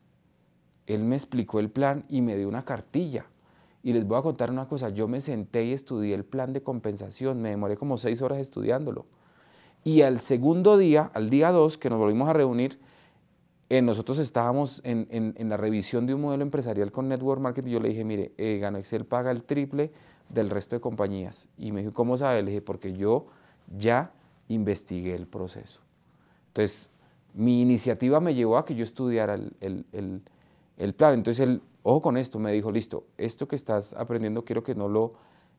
Él 0.85 1.03
me 1.03 1.17
explicó 1.17 1.59
el 1.59 1.69
plan 1.69 2.05
y 2.07 2.21
me 2.21 2.37
dio 2.37 2.47
una 2.47 2.63
cartilla. 2.63 3.25
Y 3.83 3.91
les 3.91 4.07
voy 4.07 4.17
a 4.17 4.21
contar 4.21 4.49
una 4.49 4.69
cosa, 4.69 4.87
yo 4.87 5.09
me 5.09 5.19
senté 5.19 5.65
y 5.65 5.73
estudié 5.73 6.15
el 6.15 6.23
plan 6.23 6.53
de 6.53 6.63
compensación, 6.63 7.41
me 7.41 7.49
demoré 7.49 7.75
como 7.75 7.97
seis 7.97 8.21
horas 8.21 8.37
estudiándolo. 8.37 9.05
Y 9.83 10.03
al 10.03 10.21
segundo 10.21 10.77
día, 10.77 11.11
al 11.13 11.29
día 11.29 11.51
dos, 11.51 11.77
que 11.77 11.89
nos 11.89 11.99
volvimos 11.99 12.29
a 12.29 12.31
reunir, 12.31 12.79
eh, 13.67 13.81
nosotros 13.81 14.17
estábamos 14.17 14.79
en, 14.85 15.35
la 15.49 15.57
revisión 15.57 16.05
de 16.05 16.13
un 16.13 16.21
modelo 16.21 16.43
empresarial 16.43 16.93
con 16.93 17.09
Network 17.09 17.41
Marketing 17.41 17.69
yo 17.69 17.79
le 17.81 17.89
dije, 17.89 18.05
mire, 18.05 18.31
eh, 18.37 18.59
Gano 18.59 18.77
Excel 18.77 19.03
paga 19.03 19.29
el 19.29 19.43
triple 19.43 19.91
del 20.29 20.49
resto 20.49 20.75
de 20.75 20.81
compañías. 20.81 21.49
Y 21.57 21.71
me 21.71 21.81
dijo, 21.81 21.93
¿cómo 21.93 22.17
sabe? 22.17 22.41
Le 22.43 22.51
dije, 22.51 22.61
porque 22.61 22.93
yo 22.93 23.27
ya 23.77 24.11
investigué 24.47 25.15
el 25.15 25.27
proceso. 25.27 25.81
Entonces, 26.47 26.89
mi 27.33 27.61
iniciativa 27.61 28.19
me 28.19 28.33
llevó 28.33 28.57
a 28.57 28.65
que 28.65 28.75
yo 28.75 28.83
estudiara 28.83 29.35
el, 29.35 30.93
plan. 30.95 31.13
Entonces, 31.13 31.47
él, 31.47 31.61
ojo 31.83 32.01
con 32.01 32.17
esto, 32.17 32.39
me 32.39 32.51
dijo, 32.51 32.71
listo, 32.71 33.05
esto 33.17 33.47
que 33.47 33.55
estás 33.55 33.93
aprendiendo 33.93 34.43
quiero 34.43 34.63
que 34.63 34.75
no 34.75 34.87
lo 34.87 35.13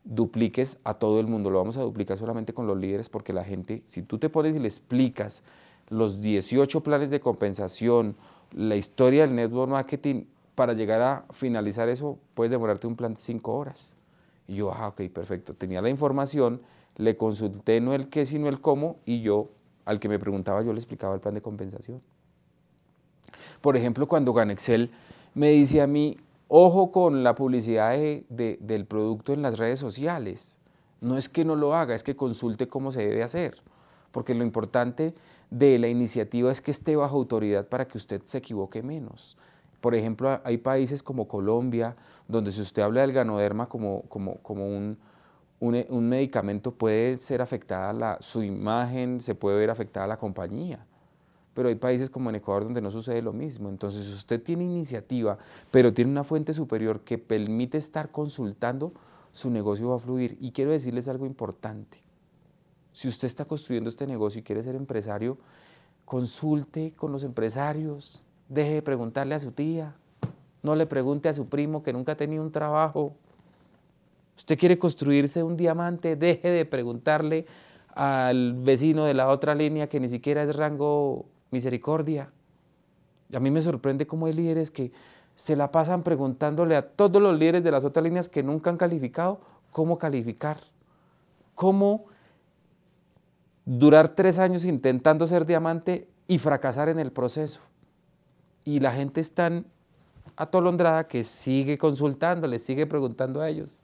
dupliques 0.04 0.78
a 0.84 0.94
todo 0.94 1.20
el 1.20 1.26
mundo, 1.26 1.50
lo 1.50 1.58
vamos 1.58 1.76
a 1.76 1.82
duplicar 1.82 2.16
solamente 2.16 2.54
con 2.54 2.66
los 2.66 2.78
líderes 2.78 3.08
porque 3.08 3.32
la 3.32 3.44
gente, 3.44 3.82
si 3.86 4.02
tú 4.02 4.18
te 4.18 4.30
pones 4.30 4.56
y 4.56 4.58
le 4.58 4.68
explicas 4.68 5.42
los 5.88 6.20
18 6.20 6.82
planes 6.82 7.10
de 7.10 7.20
compensación, 7.20 8.16
la 8.52 8.76
historia 8.76 9.26
del 9.26 9.36
network 9.36 9.70
marketing, 9.70 10.24
para 10.54 10.72
llegar 10.72 11.00
a 11.00 11.24
finalizar 11.30 11.88
eso 11.88 12.18
puedes 12.34 12.50
demorarte 12.50 12.86
un 12.86 12.96
plan 12.96 13.14
de 13.14 13.20
5 13.20 13.54
horas. 13.54 13.94
Y 14.48 14.56
yo, 14.56 14.72
ah, 14.72 14.88
ok, 14.88 15.02
perfecto. 15.12 15.54
Tenía 15.54 15.80
la 15.80 15.90
información, 15.90 16.62
le 16.96 17.16
consulté 17.16 17.80
no 17.80 17.94
el 17.94 18.08
qué, 18.08 18.26
sino 18.26 18.48
el 18.48 18.60
cómo, 18.60 18.96
y 19.04 19.20
yo, 19.20 19.50
al 19.84 20.00
que 20.00 20.08
me 20.08 20.18
preguntaba, 20.18 20.62
yo 20.62 20.72
le 20.72 20.80
explicaba 20.80 21.14
el 21.14 21.20
plan 21.20 21.34
de 21.34 21.42
compensación. 21.42 22.02
Por 23.60 23.76
ejemplo, 23.76 24.08
cuando 24.08 24.32
Ganexel 24.32 24.90
me 25.34 25.50
dice 25.50 25.80
a 25.82 25.86
mí, 25.86 26.16
ojo 26.48 26.90
con 26.90 27.22
la 27.22 27.34
publicidad 27.34 27.96
del 28.28 28.86
producto 28.86 29.32
en 29.32 29.42
las 29.42 29.58
redes 29.58 29.78
sociales. 29.78 30.58
No 31.00 31.16
es 31.16 31.28
que 31.28 31.44
no 31.44 31.54
lo 31.54 31.74
haga, 31.74 31.94
es 31.94 32.02
que 32.02 32.16
consulte 32.16 32.66
cómo 32.66 32.90
se 32.90 33.06
debe 33.06 33.22
hacer. 33.22 33.62
Porque 34.10 34.34
lo 34.34 34.42
importante 34.42 35.14
de 35.50 35.78
la 35.78 35.88
iniciativa 35.88 36.50
es 36.50 36.60
que 36.60 36.70
esté 36.70 36.96
bajo 36.96 37.16
autoridad 37.16 37.68
para 37.68 37.86
que 37.86 37.98
usted 37.98 38.22
se 38.24 38.38
equivoque 38.38 38.82
menos. 38.82 39.36
Por 39.80 39.94
ejemplo, 39.94 40.40
hay 40.44 40.58
países 40.58 41.02
como 41.02 41.28
Colombia, 41.28 41.96
donde 42.26 42.50
si 42.52 42.60
usted 42.60 42.82
habla 42.82 43.02
del 43.02 43.12
ganoderma 43.12 43.68
como, 43.68 44.02
como, 44.08 44.36
como 44.38 44.66
un, 44.66 44.98
un, 45.60 46.08
medicamento, 46.08 46.72
puede 46.72 47.18
ser 47.18 47.40
afectada 47.40 47.92
la, 47.92 48.18
su 48.20 48.42
imagen, 48.42 49.20
se 49.20 49.34
puede 49.34 49.58
ver 49.58 49.70
afectada 49.70 50.06
la 50.06 50.16
compañía. 50.16 50.84
Pero 51.54 51.68
hay 51.68 51.74
países 51.76 52.10
como 52.10 52.30
en 52.30 52.36
Ecuador 52.36 52.64
donde 52.64 52.80
no 52.80 52.90
sucede 52.90 53.22
lo 53.22 53.32
mismo. 53.32 53.68
Entonces, 53.68 54.04
si 54.06 54.12
usted 54.12 54.42
tiene 54.42 54.64
iniciativa, 54.64 55.38
pero 55.70 55.92
tiene 55.92 56.10
una 56.10 56.24
fuente 56.24 56.52
superior 56.52 57.00
que 57.00 57.18
permite 57.18 57.78
estar 57.78 58.10
consultando, 58.10 58.92
su 59.32 59.50
negocio 59.50 59.90
va 59.90 59.96
a 59.96 60.00
fluir. 60.00 60.36
Y 60.40 60.52
quiero 60.52 60.70
decirles 60.70 61.08
algo 61.08 61.26
importante. 61.26 62.02
Si 62.92 63.08
usted 63.08 63.26
está 63.26 63.44
construyendo 63.44 63.88
este 63.88 64.06
negocio 64.06 64.40
y 64.40 64.42
quiere 64.42 64.62
ser 64.62 64.74
empresario, 64.74 65.38
consulte 66.04 66.92
con 66.96 67.12
los 67.12 67.22
empresarios, 67.22 68.24
deje 68.48 68.74
de 68.74 68.82
preguntarle 68.82 69.34
a 69.34 69.40
su 69.40 69.52
tía, 69.52 69.94
no 70.62 70.74
le 70.74 70.86
pregunte 70.86 71.28
a 71.28 71.34
su 71.34 71.48
primo 71.48 71.82
que 71.82 71.92
nunca 71.92 72.12
ha 72.12 72.16
tenido 72.16 72.42
un 72.42 72.52
trabajo. 72.52 73.14
Usted 74.36 74.58
quiere 74.58 74.78
construirse 74.78 75.42
un 75.42 75.56
diamante, 75.56 76.16
deje 76.16 76.50
de 76.50 76.64
preguntarle 76.64 77.46
al 77.94 78.54
vecino 78.54 79.04
de 79.04 79.14
la 79.14 79.28
otra 79.28 79.54
línea 79.54 79.88
que 79.88 80.00
ni 80.00 80.08
siquiera 80.08 80.42
es 80.42 80.54
rango 80.56 81.26
misericordia. 81.50 82.30
a 83.32 83.40
mí 83.40 83.50
me 83.50 83.60
sorprende 83.60 84.06
cómo 84.06 84.26
hay 84.26 84.32
líderes 84.32 84.70
que 84.70 84.92
se 85.34 85.56
la 85.56 85.70
pasan 85.70 86.02
preguntándole 86.02 86.76
a 86.76 86.82
todos 86.82 87.22
los 87.22 87.38
líderes 87.38 87.62
de 87.62 87.70
las 87.70 87.84
otras 87.84 88.02
líneas 88.02 88.28
que 88.28 88.42
nunca 88.42 88.70
han 88.70 88.76
calificado 88.76 89.40
cómo 89.70 89.98
calificar, 89.98 90.58
cómo 91.54 92.06
durar 93.64 94.08
tres 94.08 94.38
años 94.38 94.64
intentando 94.64 95.26
ser 95.26 95.46
diamante 95.46 96.08
y 96.26 96.38
fracasar 96.38 96.88
en 96.88 96.98
el 96.98 97.12
proceso. 97.12 97.60
Y 98.68 98.80
la 98.80 98.92
gente 98.92 99.22
es 99.22 99.32
tan 99.32 99.64
atolondrada 100.36 101.08
que 101.08 101.24
sigue 101.24 101.78
consultándole, 101.78 102.58
sigue 102.58 102.86
preguntando 102.86 103.40
a 103.40 103.48
ellos. 103.48 103.80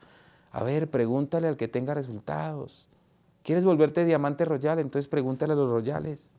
A 0.52 0.62
ver, 0.62 0.90
pregúntale 0.90 1.48
al 1.48 1.56
que 1.56 1.68
tenga 1.68 1.94
resultados. 1.94 2.86
¿Quieres 3.42 3.64
volverte 3.64 4.04
diamante 4.04 4.44
royal? 4.44 4.78
Entonces 4.80 5.08
pregúntale 5.08 5.54
a 5.54 5.56
los 5.56 5.70
royales. 5.70 6.36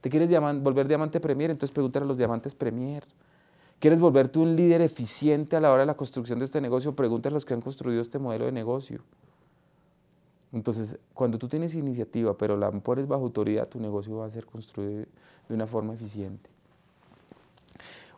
¿Te 0.00 0.10
quieres 0.10 0.30
volver 0.62 0.86
diamante 0.86 1.18
premier? 1.18 1.50
Entonces 1.50 1.74
pregúntale 1.74 2.04
a 2.04 2.06
los 2.06 2.18
diamantes 2.18 2.54
premier. 2.54 3.02
¿Quieres 3.80 3.98
volverte 3.98 4.38
un 4.38 4.54
líder 4.54 4.80
eficiente 4.80 5.56
a 5.56 5.60
la 5.60 5.72
hora 5.72 5.80
de 5.80 5.86
la 5.86 5.96
construcción 5.96 6.38
de 6.38 6.44
este 6.44 6.60
negocio? 6.60 6.94
Pregúntale 6.94 7.32
a 7.32 7.34
los 7.34 7.44
que 7.44 7.54
han 7.54 7.60
construido 7.60 8.00
este 8.00 8.20
modelo 8.20 8.44
de 8.44 8.52
negocio. 8.52 9.02
Entonces, 10.52 11.00
cuando 11.14 11.36
tú 11.36 11.48
tienes 11.48 11.74
iniciativa, 11.74 12.38
pero 12.38 12.56
la 12.56 12.70
pones 12.70 13.08
bajo 13.08 13.24
autoridad, 13.24 13.66
tu 13.66 13.80
negocio 13.80 14.18
va 14.18 14.26
a 14.26 14.30
ser 14.30 14.46
construido 14.46 15.04
de 15.48 15.54
una 15.56 15.66
forma 15.66 15.94
eficiente. 15.94 16.48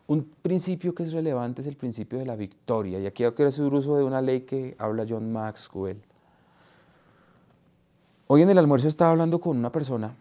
Un 0.07 0.23
principio 0.41 0.93
que 0.93 1.03
es 1.03 1.13
relevante 1.13 1.61
es 1.61 1.67
el 1.67 1.75
principio 1.75 2.19
de 2.19 2.25
la 2.25 2.35
victoria. 2.35 2.99
Y 2.99 3.07
aquí 3.07 3.23
quiero 3.35 3.49
hacer 3.49 3.73
uso 3.73 3.97
de 3.97 4.03
una 4.03 4.21
ley 4.21 4.41
que 4.41 4.75
habla 4.77 5.05
John 5.07 5.31
Maxwell. 5.31 6.01
Hoy 8.27 8.41
en 8.41 8.49
el 8.49 8.57
almuerzo 8.57 8.87
estaba 8.87 9.11
hablando 9.11 9.39
con 9.39 9.57
una 9.57 9.71
persona 9.71 10.15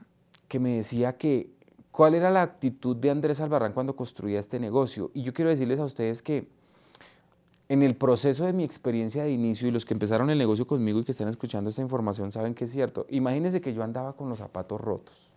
que 0.49 0.59
me 0.59 0.77
decía 0.77 1.16
que 1.16 1.51
cuál 1.90 2.14
era 2.14 2.31
la 2.31 2.42
actitud 2.42 2.97
de 2.97 3.11
Andrés 3.11 3.40
Albarrán 3.40 3.73
cuando 3.73 3.94
construía 3.94 4.38
este 4.38 4.59
negocio. 4.59 5.11
Y 5.14 5.23
yo 5.23 5.33
quiero 5.33 5.51
decirles 5.51 5.81
a 5.81 5.85
ustedes 5.85 6.23
que 6.23 6.49
en 7.68 7.83
el 7.83 7.94
proceso 7.94 8.44
de 8.44 8.53
mi 8.53 8.64
experiencia 8.64 9.25
de 9.25 9.31
inicio 9.31 9.68
y 9.68 9.70
los 9.70 9.85
que 9.85 9.94
empezaron 9.94 10.29
el 10.31 10.38
negocio 10.38 10.66
conmigo 10.66 11.01
y 11.01 11.05
que 11.05 11.12
están 11.12 11.29
escuchando 11.29 11.70
esta 11.70 11.83
información 11.83 12.33
saben 12.33 12.55
que 12.55 12.64
es 12.64 12.73
cierto. 12.73 13.07
Imagínense 13.11 13.61
que 13.61 13.73
yo 13.73 13.83
andaba 13.83 14.14
con 14.14 14.29
los 14.29 14.38
zapatos 14.38 14.81
rotos, 14.81 15.35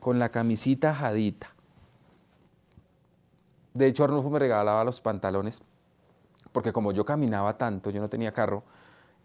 con 0.00 0.18
la 0.18 0.30
camisita 0.30 0.94
jadita. 0.94 1.51
De 3.74 3.86
hecho, 3.86 4.04
Arnulfo 4.04 4.30
me 4.30 4.38
regalaba 4.38 4.84
los 4.84 5.00
pantalones 5.00 5.62
porque 6.52 6.72
como 6.72 6.92
yo 6.92 7.04
caminaba 7.04 7.56
tanto, 7.56 7.90
yo 7.90 8.00
no 8.00 8.08
tenía 8.08 8.32
carro, 8.32 8.62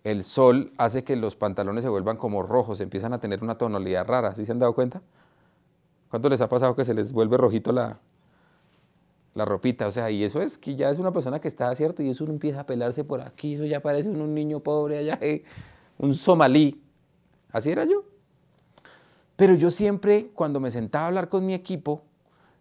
el 0.04 0.24
sol 0.24 0.72
hace 0.78 1.04
que 1.04 1.16
los 1.16 1.36
pantalones 1.36 1.84
se 1.84 1.90
vuelvan 1.90 2.16
como 2.16 2.42
rojos, 2.44 2.80
empiezan 2.80 3.14
a 3.14 3.20
tener 3.20 3.44
una 3.44 3.58
tonalidad 3.58 4.08
rara. 4.08 4.34
¿Sí 4.34 4.46
se 4.46 4.54
han 4.54 4.60
dado 4.60 4.74
cuenta? 4.74 5.02
¿Cuánto 6.10 6.30
les 6.30 6.40
ha 6.40 6.48
pasado 6.48 6.76
que 6.76 6.86
se 6.86 6.94
les 6.94 7.12
vuelve 7.12 7.36
rojito 7.36 7.74
la, 7.74 8.00
la 9.38 9.46
ropita, 9.46 9.88
o 9.88 9.92
sea, 9.92 10.10
y 10.10 10.24
eso 10.24 10.42
es 10.42 10.58
que 10.58 10.76
ya 10.76 10.90
es 10.90 10.98
una 10.98 11.12
persona 11.14 11.40
que 11.40 11.48
está, 11.48 11.74
¿cierto? 11.76 12.02
Y 12.02 12.10
eso 12.10 12.26
empieza 12.26 12.62
a 12.62 12.66
pelarse 12.66 13.04
por 13.04 13.22
aquí, 13.22 13.54
eso 13.54 13.66
ya 13.66 13.82
parece 13.82 14.10
un, 14.10 14.34
niño 14.34 14.62
pobre 14.62 14.98
allá, 14.98 15.18
eh, 15.22 15.44
un 16.00 16.16
somalí. 16.16 16.82
Así 17.52 17.70
era 17.70 17.86
yo. 17.86 18.04
Pero 19.36 19.54
yo 19.54 19.70
siempre, 19.70 20.32
cuando 20.34 20.60
me 20.60 20.72
sentaba 20.72 21.06
a 21.06 21.08
hablar 21.10 21.30
con 21.30 21.46
mi 21.46 21.54
equipo, 21.54 22.02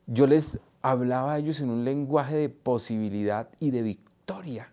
yo 0.06 0.26
les 0.26 0.60
hablaba 0.82 1.34
a 1.34 1.38
ellos 1.38 1.60
en 1.60 1.70
un 1.70 1.84
lenguaje 1.84 2.36
de 2.36 2.48
posibilidad 2.48 3.48
y 3.60 3.70
de 3.70 3.82
victoria. 3.82 4.72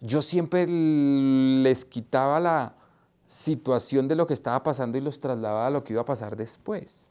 Yo 0.00 0.20
siempre 0.20 0.66
les 0.66 1.84
quitaba 1.84 2.40
la 2.40 2.74
situación 3.26 4.08
de 4.08 4.16
lo 4.16 4.26
que 4.26 4.34
estaba 4.34 4.62
pasando 4.62 4.98
y 4.98 5.00
los 5.00 5.20
trasladaba 5.20 5.66
a 5.66 5.70
lo 5.70 5.82
que 5.82 5.94
iba 5.94 6.02
a 6.02 6.06
pasar 6.06 6.36
después. 6.36 7.10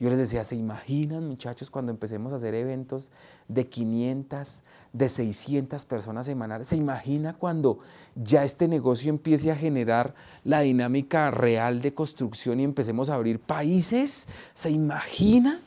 Yo 0.00 0.08
les 0.08 0.18
decía, 0.18 0.44
¿se 0.44 0.56
imaginan 0.56 1.28
muchachos 1.28 1.68
cuando 1.68 1.92
empecemos 1.92 2.32
a 2.32 2.36
hacer 2.36 2.54
eventos 2.54 3.12
de 3.48 3.68
500, 3.68 4.62
de 4.94 5.08
600 5.10 5.84
personas 5.84 6.24
semanales? 6.24 6.68
¿Se 6.68 6.76
imagina 6.76 7.34
cuando 7.34 7.80
ya 8.14 8.42
este 8.42 8.66
negocio 8.66 9.10
empiece 9.10 9.50
a 9.50 9.56
generar 9.56 10.14
la 10.42 10.60
dinámica 10.60 11.30
real 11.30 11.82
de 11.82 11.92
construcción 11.92 12.60
y 12.60 12.64
empecemos 12.64 13.10
a 13.10 13.16
abrir 13.16 13.40
países? 13.40 14.26
¿Se 14.54 14.70
imagina? 14.70 15.60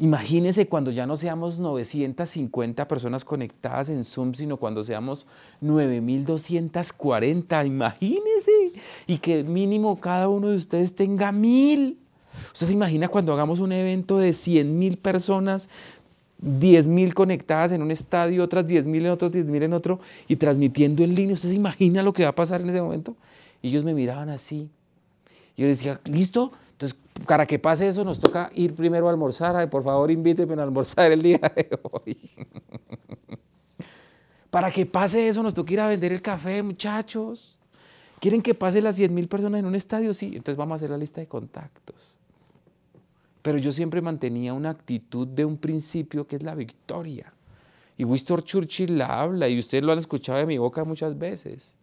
Imagínense 0.00 0.66
cuando 0.66 0.90
ya 0.90 1.06
no 1.06 1.14
seamos 1.14 1.60
950 1.60 2.88
personas 2.88 3.24
conectadas 3.24 3.90
en 3.90 4.02
Zoom, 4.02 4.34
sino 4.34 4.56
cuando 4.56 4.82
seamos 4.82 5.28
9240. 5.60 7.64
Imagínense. 7.64 8.72
Y 9.06 9.18
que 9.18 9.44
mínimo 9.44 10.00
cada 10.00 10.28
uno 10.28 10.48
de 10.48 10.56
ustedes 10.56 10.96
tenga 10.96 11.30
mil. 11.30 12.00
¿Usted 12.52 12.66
se 12.66 12.72
imagina 12.72 13.06
cuando 13.08 13.32
hagamos 13.32 13.60
un 13.60 13.70
evento 13.70 14.18
de 14.18 14.32
100 14.32 14.76
mil 14.76 14.98
personas, 14.98 15.68
10 16.38 16.88
mil 16.88 17.14
conectadas 17.14 17.70
en 17.70 17.80
un 17.80 17.92
estadio, 17.92 18.42
otras 18.42 18.66
10 18.66 18.88
mil 18.88 19.06
en 19.06 19.12
otro, 19.12 19.30
10 19.30 19.46
mil 19.46 19.62
en 19.62 19.74
otro, 19.74 20.00
y 20.26 20.34
transmitiendo 20.34 21.04
en 21.04 21.14
línea? 21.14 21.34
¿Usted 21.34 21.50
se 21.50 21.54
imagina 21.54 22.02
lo 22.02 22.12
que 22.12 22.24
va 22.24 22.30
a 22.30 22.34
pasar 22.34 22.60
en 22.60 22.68
ese 22.68 22.82
momento? 22.82 23.14
Y 23.62 23.68
ellos 23.68 23.84
me 23.84 23.94
miraban 23.94 24.28
así. 24.28 24.70
Yo 25.56 25.68
decía, 25.68 26.00
¿listo? 26.04 26.50
Para 27.26 27.46
que 27.46 27.58
pase 27.58 27.88
eso, 27.88 28.04
nos 28.04 28.18
toca 28.18 28.50
ir 28.54 28.74
primero 28.74 29.06
a 29.06 29.10
almorzar. 29.10 29.68
Por 29.70 29.84
favor, 29.84 30.10
invíteme 30.10 30.54
a 30.54 30.64
almorzar 30.64 31.12
el 31.12 31.22
día 31.22 31.38
de 31.38 31.78
hoy. 31.82 32.18
Para 34.50 34.70
que 34.70 34.86
pase 34.86 35.26
eso 35.26 35.42
nos 35.42 35.54
toca 35.54 35.72
ir 35.72 35.80
a 35.80 35.88
vender 35.88 36.12
el 36.12 36.22
café, 36.22 36.62
muchachos. 36.62 37.58
¿Quieren 38.20 38.40
que 38.40 38.54
pase 38.54 38.80
las 38.80 38.96
100 38.96 39.12
mil 39.12 39.26
personas 39.26 39.58
en 39.58 39.66
un 39.66 39.74
estadio? 39.74 40.14
Sí, 40.14 40.26
entonces 40.26 40.56
vamos 40.56 40.72
a 40.72 40.76
hacer 40.76 40.90
la 40.90 40.96
lista 40.96 41.20
de 41.20 41.26
contactos. 41.26 42.16
Pero 43.42 43.58
yo 43.58 43.72
siempre 43.72 44.00
mantenía 44.00 44.54
una 44.54 44.70
actitud 44.70 45.26
de 45.26 45.44
un 45.44 45.56
principio 45.56 46.26
que 46.26 46.36
es 46.36 46.42
la 46.42 46.54
victoria. 46.54 47.32
Y 47.96 48.04
Winston 48.04 48.42
Churchill 48.42 48.96
la 48.96 49.20
habla 49.20 49.48
y 49.48 49.58
ustedes 49.58 49.82
lo 49.82 49.92
han 49.92 49.98
escuchado 49.98 50.38
de 50.38 50.46
mi 50.46 50.58
boca 50.58 50.84
muchas 50.84 51.18
veces. 51.18 51.76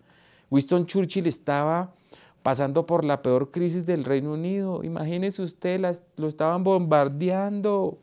Winston 0.50 0.86
Churchill 0.86 1.28
estaba 1.28 1.94
pasando 2.44 2.86
por 2.86 3.04
la 3.04 3.22
peor 3.22 3.50
crisis 3.50 3.86
del 3.86 4.04
Reino 4.04 4.34
Unido. 4.34 4.84
Imagínense 4.84 5.42
usted, 5.42 5.80
lo 6.18 6.28
estaban 6.28 6.64
bombardeando. 6.64 7.98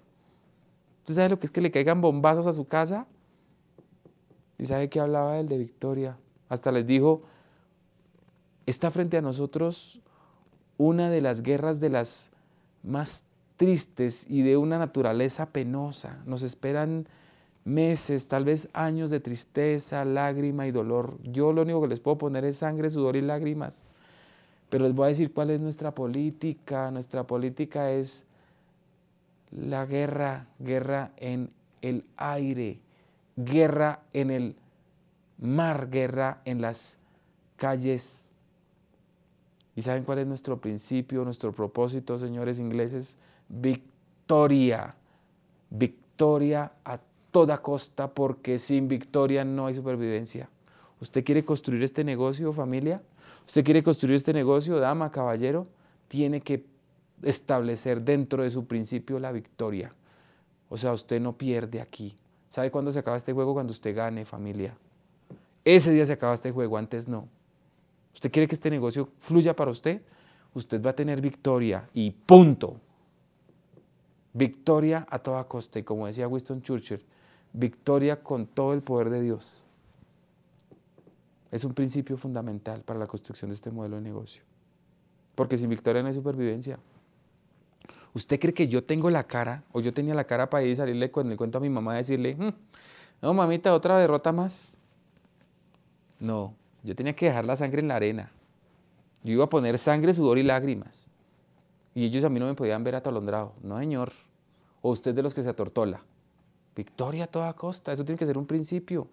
¿Usted 1.00 1.14
sabe 1.14 1.28
lo 1.30 1.38
que 1.38 1.46
es 1.46 1.52
que 1.52 1.60
le 1.60 1.70
caigan 1.70 2.00
bombazos 2.00 2.46
a 2.46 2.52
su 2.52 2.66
casa? 2.66 3.06
Y 4.58 4.64
sabe 4.64 4.88
que 4.88 5.00
hablaba 5.00 5.38
él 5.38 5.48
de 5.48 5.58
victoria. 5.58 6.18
Hasta 6.48 6.72
les 6.72 6.86
dijo, 6.86 7.22
está 8.66 8.90
frente 8.90 9.16
a 9.16 9.22
nosotros 9.22 10.00
una 10.76 11.10
de 11.10 11.20
las 11.20 11.42
guerras 11.42 11.80
de 11.80 11.90
las 11.90 12.30
más 12.82 13.24
tristes 13.56 14.24
y 14.28 14.42
de 14.42 14.56
una 14.56 14.78
naturaleza 14.78 15.46
penosa. 15.46 16.22
Nos 16.26 16.42
esperan 16.42 17.08
meses, 17.64 18.28
tal 18.28 18.44
vez 18.44 18.68
años 18.72 19.10
de 19.10 19.20
tristeza, 19.20 20.04
lágrima 20.04 20.66
y 20.66 20.70
dolor. 20.70 21.18
Yo 21.22 21.52
lo 21.52 21.62
único 21.62 21.82
que 21.82 21.88
les 21.88 22.00
puedo 22.00 22.18
poner 22.18 22.44
es 22.44 22.58
sangre, 22.58 22.90
sudor 22.90 23.16
y 23.16 23.20
lágrimas. 23.20 23.84
Pero 24.68 24.84
les 24.84 24.94
voy 24.94 25.06
a 25.06 25.08
decir 25.08 25.32
cuál 25.32 25.50
es 25.50 25.60
nuestra 25.60 25.94
política. 25.94 26.90
Nuestra 26.90 27.24
política 27.24 27.90
es 27.90 28.24
la 29.50 29.86
guerra, 29.86 30.46
guerra 30.58 31.12
en 31.16 31.50
el 31.80 32.04
aire, 32.16 32.80
guerra 33.36 34.02
en 34.12 34.30
el 34.30 34.56
mar, 35.38 35.88
guerra 35.90 36.42
en 36.44 36.60
las 36.60 36.98
calles. 37.56 38.28
¿Y 39.74 39.82
saben 39.82 40.04
cuál 40.04 40.18
es 40.18 40.26
nuestro 40.26 40.60
principio, 40.60 41.24
nuestro 41.24 41.52
propósito, 41.52 42.18
señores 42.18 42.58
ingleses? 42.58 43.16
Victoria. 43.48 44.94
Victoria 45.70 46.72
a 46.84 46.98
toda 47.30 47.62
costa 47.62 48.12
porque 48.12 48.58
sin 48.58 48.88
victoria 48.88 49.44
no 49.44 49.66
hay 49.66 49.74
supervivencia. 49.74 50.48
¿Usted 51.00 51.24
quiere 51.24 51.44
construir 51.44 51.82
este 51.84 52.02
negocio, 52.02 52.52
familia? 52.52 53.00
¿Usted 53.46 53.64
quiere 53.64 53.82
construir 53.82 54.16
este 54.16 54.32
negocio, 54.32 54.78
dama, 54.78 55.10
caballero? 55.10 55.66
Tiene 56.08 56.40
que 56.40 56.64
establecer 57.22 58.02
dentro 58.02 58.42
de 58.42 58.50
su 58.50 58.66
principio 58.66 59.18
la 59.18 59.32
victoria. 59.32 59.94
O 60.68 60.76
sea, 60.76 60.92
usted 60.92 61.20
no 61.20 61.36
pierde 61.36 61.80
aquí. 61.80 62.16
¿Sabe 62.48 62.70
cuándo 62.70 62.92
se 62.92 62.98
acaba 62.98 63.16
este 63.16 63.32
juego? 63.32 63.54
Cuando 63.54 63.72
usted 63.72 63.94
gane, 63.94 64.24
familia. 64.24 64.76
Ese 65.64 65.92
día 65.92 66.06
se 66.06 66.14
acaba 66.14 66.34
este 66.34 66.50
juego, 66.50 66.76
antes 66.76 67.08
no. 67.08 67.28
¿Usted 68.14 68.30
quiere 68.30 68.48
que 68.48 68.54
este 68.54 68.70
negocio 68.70 69.10
fluya 69.20 69.54
para 69.54 69.70
usted? 69.70 70.02
Usted 70.54 70.82
va 70.84 70.90
a 70.90 70.96
tener 70.96 71.20
victoria 71.20 71.88
y 71.94 72.10
punto. 72.10 72.80
Victoria 74.32 75.06
a 75.08 75.18
toda 75.18 75.44
costa. 75.44 75.78
Y 75.78 75.82
como 75.82 76.06
decía 76.06 76.26
Winston 76.26 76.62
Churchill, 76.62 77.04
victoria 77.52 78.22
con 78.22 78.46
todo 78.46 78.74
el 78.74 78.82
poder 78.82 79.10
de 79.10 79.22
Dios. 79.22 79.67
Es 81.50 81.64
un 81.64 81.74
principio 81.74 82.16
fundamental 82.16 82.82
para 82.82 82.98
la 82.98 83.06
construcción 83.06 83.50
de 83.50 83.54
este 83.54 83.70
modelo 83.70 83.96
de 83.96 84.02
negocio. 84.02 84.42
Porque 85.34 85.56
sin 85.56 85.70
victoria 85.70 86.02
no 86.02 86.08
hay 86.08 86.14
supervivencia. 86.14 86.78
¿Usted 88.14 88.40
cree 88.40 88.54
que 88.54 88.68
yo 88.68 88.84
tengo 88.84 89.10
la 89.10 89.24
cara, 89.24 89.62
o 89.72 89.80
yo 89.80 89.92
tenía 89.92 90.14
la 90.14 90.24
cara 90.24 90.50
para 90.50 90.64
ir 90.64 90.70
y 90.70 90.76
salirle 90.76 91.10
con 91.10 91.30
el 91.30 91.36
cuento 91.36 91.58
a 91.58 91.60
mi 91.60 91.68
mamá 91.68 91.94
y 91.94 91.98
decirle, 91.98 92.34
hmm, 92.34 92.52
no 93.22 93.34
mamita, 93.34 93.74
otra 93.74 93.98
derrota 93.98 94.32
más? 94.32 94.76
No, 96.18 96.54
yo 96.82 96.96
tenía 96.96 97.14
que 97.14 97.26
dejar 97.26 97.44
la 97.44 97.56
sangre 97.56 97.80
en 97.80 97.88
la 97.88 97.96
arena. 97.96 98.32
Yo 99.22 99.32
iba 99.32 99.44
a 99.44 99.48
poner 99.48 99.78
sangre, 99.78 100.14
sudor 100.14 100.38
y 100.38 100.42
lágrimas. 100.42 101.06
Y 101.94 102.04
ellos 102.04 102.24
a 102.24 102.28
mí 102.28 102.38
no 102.38 102.46
me 102.46 102.54
podían 102.54 102.84
ver 102.84 102.94
atolondrado. 102.94 103.52
No, 103.62 103.78
señor. 103.78 104.12
O 104.82 104.90
usted 104.90 105.14
de 105.14 105.22
los 105.22 105.34
que 105.34 105.42
se 105.42 105.48
atortola. 105.48 106.02
Victoria 106.74 107.24
a 107.24 107.26
toda 107.26 107.52
costa, 107.54 107.92
eso 107.92 108.04
tiene 108.04 108.18
que 108.18 108.26
ser 108.26 108.38
un 108.38 108.46
principio. 108.46 109.08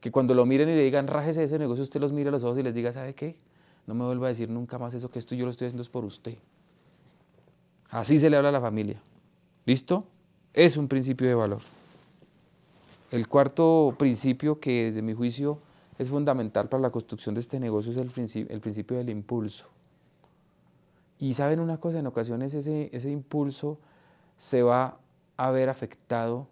Que 0.00 0.10
cuando 0.10 0.34
lo 0.34 0.46
miren 0.46 0.68
y 0.68 0.74
le 0.74 0.82
digan, 0.82 1.06
rájese 1.06 1.42
ese 1.42 1.58
negocio, 1.58 1.82
usted 1.82 2.00
los 2.00 2.12
mire 2.12 2.28
a 2.28 2.32
los 2.32 2.44
ojos 2.44 2.58
y 2.58 2.62
les 2.62 2.74
diga, 2.74 2.92
¿sabe 2.92 3.14
qué? 3.14 3.36
No 3.86 3.94
me 3.94 4.04
vuelva 4.04 4.26
a 4.26 4.28
decir 4.28 4.48
nunca 4.48 4.78
más 4.78 4.94
eso, 4.94 5.10
que 5.10 5.18
esto 5.18 5.34
yo 5.34 5.44
lo 5.44 5.50
estoy 5.50 5.66
haciendo 5.66 5.82
es 5.82 5.88
por 5.88 6.04
usted. 6.04 6.36
Así 7.90 8.18
se 8.18 8.28
le 8.28 8.36
habla 8.36 8.50
a 8.50 8.52
la 8.52 8.60
familia. 8.60 9.00
¿Listo? 9.64 10.06
Es 10.52 10.76
un 10.76 10.88
principio 10.88 11.26
de 11.26 11.34
valor. 11.34 11.60
El 13.10 13.26
cuarto 13.28 13.94
principio 13.98 14.60
que 14.60 14.84
desde 14.86 15.02
mi 15.02 15.14
juicio 15.14 15.58
es 15.98 16.10
fundamental 16.10 16.68
para 16.68 16.82
la 16.82 16.90
construcción 16.90 17.34
de 17.34 17.40
este 17.40 17.58
negocio 17.58 17.92
es 17.92 17.98
el 17.98 18.08
principio, 18.10 18.54
el 18.54 18.60
principio 18.60 18.98
del 18.98 19.08
impulso. 19.08 19.68
Y 21.18 21.34
saben 21.34 21.58
una 21.58 21.78
cosa, 21.78 21.98
en 21.98 22.06
ocasiones 22.06 22.54
ese, 22.54 22.90
ese 22.92 23.10
impulso 23.10 23.78
se 24.36 24.62
va 24.62 24.98
a 25.36 25.50
ver 25.50 25.68
afectado 25.68 26.46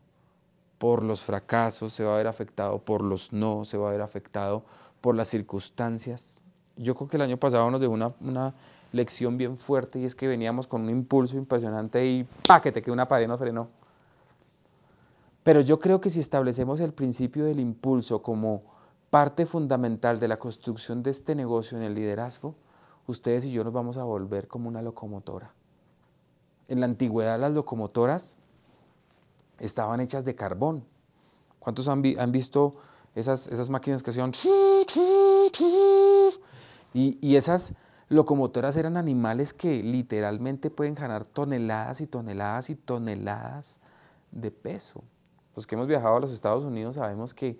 por 0.78 1.02
los 1.02 1.22
fracasos, 1.22 1.92
se 1.92 2.04
va 2.04 2.14
a 2.14 2.16
ver 2.18 2.26
afectado 2.26 2.78
por 2.78 3.02
los 3.02 3.32
no, 3.32 3.64
se 3.64 3.78
va 3.78 3.88
a 3.88 3.92
ver 3.92 4.02
afectado 4.02 4.64
por 5.00 5.14
las 5.14 5.28
circunstancias. 5.28 6.42
Yo 6.76 6.94
creo 6.94 7.08
que 7.08 7.16
el 7.16 7.22
año 7.22 7.36
pasado 7.38 7.70
nos 7.70 7.80
dejó 7.80 7.92
una, 7.92 8.12
una 8.20 8.54
lección 8.92 9.38
bien 9.38 9.56
fuerte 9.56 9.98
y 9.98 10.04
es 10.04 10.14
que 10.14 10.26
veníamos 10.26 10.66
con 10.66 10.82
un 10.82 10.90
impulso 10.90 11.36
impresionante 11.36 12.04
y 12.06 12.24
¡pa! 12.46 12.60
que 12.60 12.90
una 12.90 13.08
pared 13.08 13.26
nos 13.26 13.38
frenó. 13.38 13.68
Pero 15.42 15.60
yo 15.60 15.78
creo 15.78 16.00
que 16.00 16.10
si 16.10 16.20
establecemos 16.20 16.80
el 16.80 16.92
principio 16.92 17.44
del 17.44 17.60
impulso 17.60 18.20
como 18.20 18.62
parte 19.10 19.46
fundamental 19.46 20.18
de 20.18 20.28
la 20.28 20.38
construcción 20.38 21.02
de 21.02 21.10
este 21.10 21.34
negocio 21.34 21.78
en 21.78 21.84
el 21.84 21.94
liderazgo, 21.94 22.56
ustedes 23.06 23.44
y 23.44 23.52
yo 23.52 23.62
nos 23.62 23.72
vamos 23.72 23.96
a 23.96 24.04
volver 24.04 24.48
como 24.48 24.68
una 24.68 24.82
locomotora. 24.82 25.52
En 26.68 26.80
la 26.80 26.86
antigüedad 26.86 27.38
las 27.38 27.52
locomotoras 27.52 28.36
estaban 29.59 30.01
hechas 30.01 30.25
de 30.25 30.35
carbón. 30.35 30.85
¿Cuántos 31.59 31.88
han, 31.88 32.03
visto 32.03 32.77
esas, 33.14 33.49
esas, 33.49 33.71
máquinas 33.71 34.03
que 34.03 34.11
hacían... 34.11 34.33
Y, 36.95 37.19
y 37.21 37.37
esas 37.37 37.75
locomotoras 38.09 38.77
eran 38.77 38.97
animales 38.97 39.53
que 39.53 39.83
literalmente 39.83 40.71
pueden 40.71 40.95
ganar 40.95 41.25
toneladas 41.25 42.01
y 42.01 42.07
toneladas 42.07 42.71
y 42.71 42.77
toneladas 42.77 43.81
de 44.31 44.51
peso. 44.51 45.03
Los 45.55 45.66
que 45.66 45.75
hemos 45.75 45.88
viajado 45.88 46.16
a 46.16 46.21
los 46.21 46.33
Estados 46.33 46.64
Unidos 46.64 46.97
sabemos 46.97 47.35
que 47.35 47.59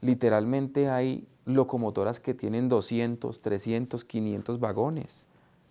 literalmente 0.00 0.90
hay 0.90 1.26
locomotoras 1.44 2.20
que 2.20 2.34
tienen 2.34 2.68
200, 2.68 3.40
300, 3.40 4.04
500 4.04 4.60
vagones, 4.60 5.26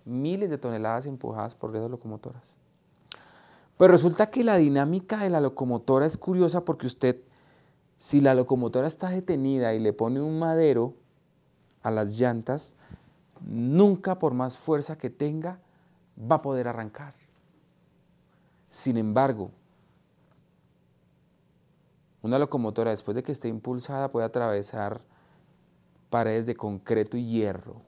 miles 0.06 0.50
de 0.50 0.58
toneladas 0.58 1.06
empujadas 1.06 1.54
por 1.56 1.76
esas 1.76 1.92
locomotoras. 1.92 2.58
Pero 3.78 3.92
resulta 3.92 4.32
que 4.32 4.44
la 4.44 4.58
dinámica 4.58 5.18
de 5.18 5.30
la 5.30 5.40
locomotora 5.40 6.06
es 6.06 6.18
curiosa 6.18 6.66
porque 6.66 6.88
usted, 6.88 7.22
si 7.98 8.22
la 8.22 8.34
locomotora 8.34 8.88
está 8.88 9.10
detenida 9.10 9.74
y 9.74 9.80
le 9.80 9.94
pone 9.94 10.20
un 10.20 10.40
madero 10.40 10.96
a 11.84 11.92
las 11.92 12.20
llantas, 12.20 12.76
nunca 13.42 14.18
por 14.18 14.34
más 14.34 14.58
fuerza 14.58 14.98
que 14.98 15.12
tenga 15.12 15.60
va 16.20 16.38
a 16.38 16.42
poder 16.42 16.68
arrancar. 16.68 17.14
Sin 18.72 18.98
embargo, 18.98 19.52
una 22.24 22.40
locomotora 22.40 22.92
después 22.92 23.16
de 23.16 23.24
que 23.24 23.32
esté 23.32 23.48
impulsada 23.48 24.12
puede 24.12 24.26
atravesar 24.26 25.02
paredes 26.10 26.48
de 26.48 26.56
concreto 26.56 27.16
y 27.16 27.26
hierro 27.28 27.87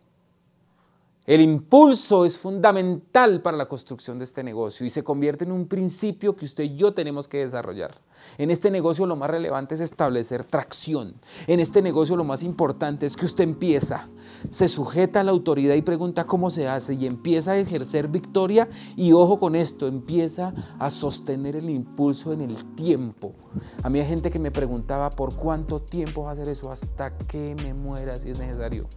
el 1.26 1.42
impulso 1.42 2.26
es 2.26 2.40
fundamental 2.40 3.44
para 3.44 3.56
la 3.56 3.68
construcción 3.68 4.18
de 4.18 4.24
este 4.24 4.44
negocio 4.44 4.84
y 4.86 4.90
se 4.90 5.04
convierte 5.04 5.44
en 5.44 5.52
un 5.52 5.68
principio 5.68 6.36
que 6.36 6.46
usted 6.46 6.64
y 6.64 6.76
yo 6.76 6.94
tenemos 6.94 7.28
que 7.28 7.38
desarrollar. 7.40 7.94
En 8.40 8.50
este 8.50 8.72
negocio 8.72 9.06
lo 9.06 9.16
más 9.16 9.30
relevante 9.30 9.76
es 9.76 9.82
establecer 9.82 10.44
tracción. 10.44 11.14
En 11.46 11.60
este 11.60 11.84
negocio 11.84 12.16
lo 12.16 12.24
más 12.24 12.42
importante 12.42 13.06
es 13.06 13.16
que 13.16 13.28
usted 13.28 13.44
empieza, 13.44 14.10
se 14.50 14.68
sujeta 14.68 15.20
a 15.20 15.24
la 15.24 15.30
autoridad 15.30 15.76
y 15.76 15.84
pregunta 15.84 16.26
cómo 16.26 16.50
se 16.50 16.68
hace 16.68 16.96
y 16.96 17.06
empieza 17.06 17.52
a 17.52 17.58
ejercer 17.58 18.08
victoria 18.08 18.68
y 18.96 19.12
ojo 19.12 19.40
con 19.40 19.56
esto, 19.56 19.86
empieza 19.86 20.54
a 20.80 20.90
sostener 20.90 21.56
el 21.56 21.70
impulso 21.70 22.34
en 22.34 22.42
el 22.42 22.74
tiempo. 22.74 23.36
A 23.84 23.90
mí 23.90 24.00
hay 24.00 24.08
gente 24.08 24.32
que 24.32 24.40
me 24.40 24.50
preguntaba 24.50 25.12
por 25.12 25.36
cuánto 25.36 25.80
tiempo 25.80 26.24
va 26.24 26.32
a 26.32 26.34
hacer 26.34 26.50
eso 26.50 26.72
hasta 26.72 27.16
que 27.18 27.56
me 27.64 27.76
muera 27.76 28.18
si 28.18 28.32
es 28.32 28.40
necesario 28.40 28.88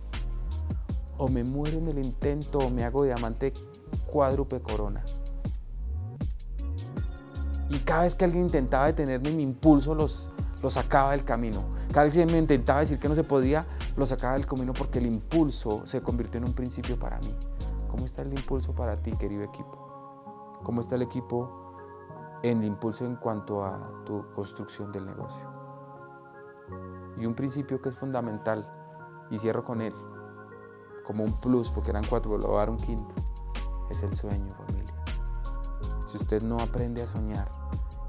o 1.18 1.28
me 1.28 1.44
muero 1.44 1.78
en 1.78 1.88
el 1.88 1.98
intento 1.98 2.58
o 2.58 2.70
me 2.70 2.84
hago 2.84 3.04
diamante 3.04 3.52
cuádruple 4.06 4.60
corona. 4.60 5.04
Y 7.68 7.78
cada 7.78 8.02
vez 8.02 8.14
que 8.14 8.24
alguien 8.24 8.44
intentaba 8.44 8.86
detenerme, 8.86 9.30
mi 9.30 9.42
impulso 9.42 9.94
los, 9.94 10.30
los 10.62 10.74
sacaba 10.74 11.12
del 11.12 11.24
camino. 11.24 11.62
Cada 11.90 12.04
vez 12.04 12.14
que 12.14 12.26
me 12.26 12.38
intentaba 12.38 12.80
decir 12.80 12.98
que 12.98 13.08
no 13.08 13.14
se 13.14 13.24
podía, 13.24 13.66
lo 13.96 14.04
sacaba 14.04 14.34
del 14.34 14.46
camino 14.46 14.72
porque 14.72 14.98
el 14.98 15.06
impulso 15.06 15.86
se 15.86 16.02
convirtió 16.02 16.38
en 16.38 16.44
un 16.44 16.52
principio 16.54 16.98
para 16.98 17.18
mí. 17.20 17.34
¿Cómo 17.88 18.04
está 18.04 18.22
el 18.22 18.32
impulso 18.32 18.74
para 18.74 18.96
ti, 18.96 19.12
querido 19.12 19.42
equipo? 19.42 20.60
¿Cómo 20.62 20.80
está 20.80 20.94
el 20.94 21.02
equipo 21.02 21.74
en 22.42 22.58
el 22.58 22.64
impulso 22.64 23.04
en 23.04 23.16
cuanto 23.16 23.64
a 23.64 24.02
tu 24.04 24.24
construcción 24.34 24.92
del 24.92 25.06
negocio? 25.06 25.46
Y 27.18 27.26
un 27.26 27.34
principio 27.34 27.80
que 27.80 27.90
es 27.90 27.94
fundamental, 27.94 28.66
y 29.30 29.38
cierro 29.38 29.64
con 29.64 29.80
él, 29.80 29.94
como 31.04 31.24
un 31.24 31.32
plus, 31.40 31.70
porque 31.70 31.90
eran 31.90 32.04
cuatro, 32.08 32.36
lo 32.38 32.46
voy 32.46 32.56
a 32.56 32.58
dar 32.60 32.70
un 32.70 32.76
quinto, 32.76 33.14
es 33.90 34.02
el 34.02 34.14
sueño, 34.14 34.54
familia. 34.54 34.94
Si 36.06 36.16
usted 36.16 36.42
no 36.42 36.58
aprende 36.58 37.02
a 37.02 37.06
soñar 37.06 37.50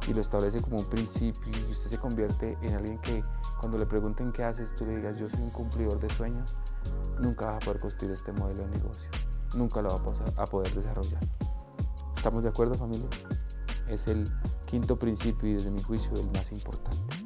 y 0.07 0.13
lo 0.13 0.21
establece 0.21 0.61
como 0.61 0.77
un 0.77 0.85
principio 0.85 1.51
y 1.51 1.71
usted 1.71 1.89
se 1.89 1.97
convierte 1.97 2.57
en 2.61 2.75
alguien 2.75 2.99
que 2.99 3.23
cuando 3.59 3.77
le 3.77 3.85
pregunten 3.85 4.31
qué 4.31 4.43
haces, 4.43 4.75
tú 4.75 4.85
le 4.85 4.97
digas 4.97 5.17
yo 5.17 5.29
soy 5.29 5.41
un 5.41 5.51
cumplidor 5.51 5.99
de 5.99 6.09
sueños, 6.09 6.57
nunca 7.19 7.45
vas 7.45 7.55
a 7.55 7.59
poder 7.59 7.79
construir 7.79 8.11
este 8.13 8.31
modelo 8.33 8.63
de 8.63 8.69
negocio, 8.71 9.09
nunca 9.55 9.81
lo 9.81 9.97
vas 9.99 10.21
a 10.37 10.45
poder 10.45 10.73
desarrollar. 10.73 11.25
¿Estamos 12.15 12.43
de 12.43 12.49
acuerdo 12.49 12.75
familia? 12.75 13.07
Es 13.87 14.07
el 14.07 14.29
quinto 14.65 14.97
principio 14.97 15.49
y 15.49 15.53
desde 15.53 15.71
mi 15.71 15.81
juicio 15.81 16.11
el 16.15 16.29
más 16.31 16.51
importante. 16.51 17.22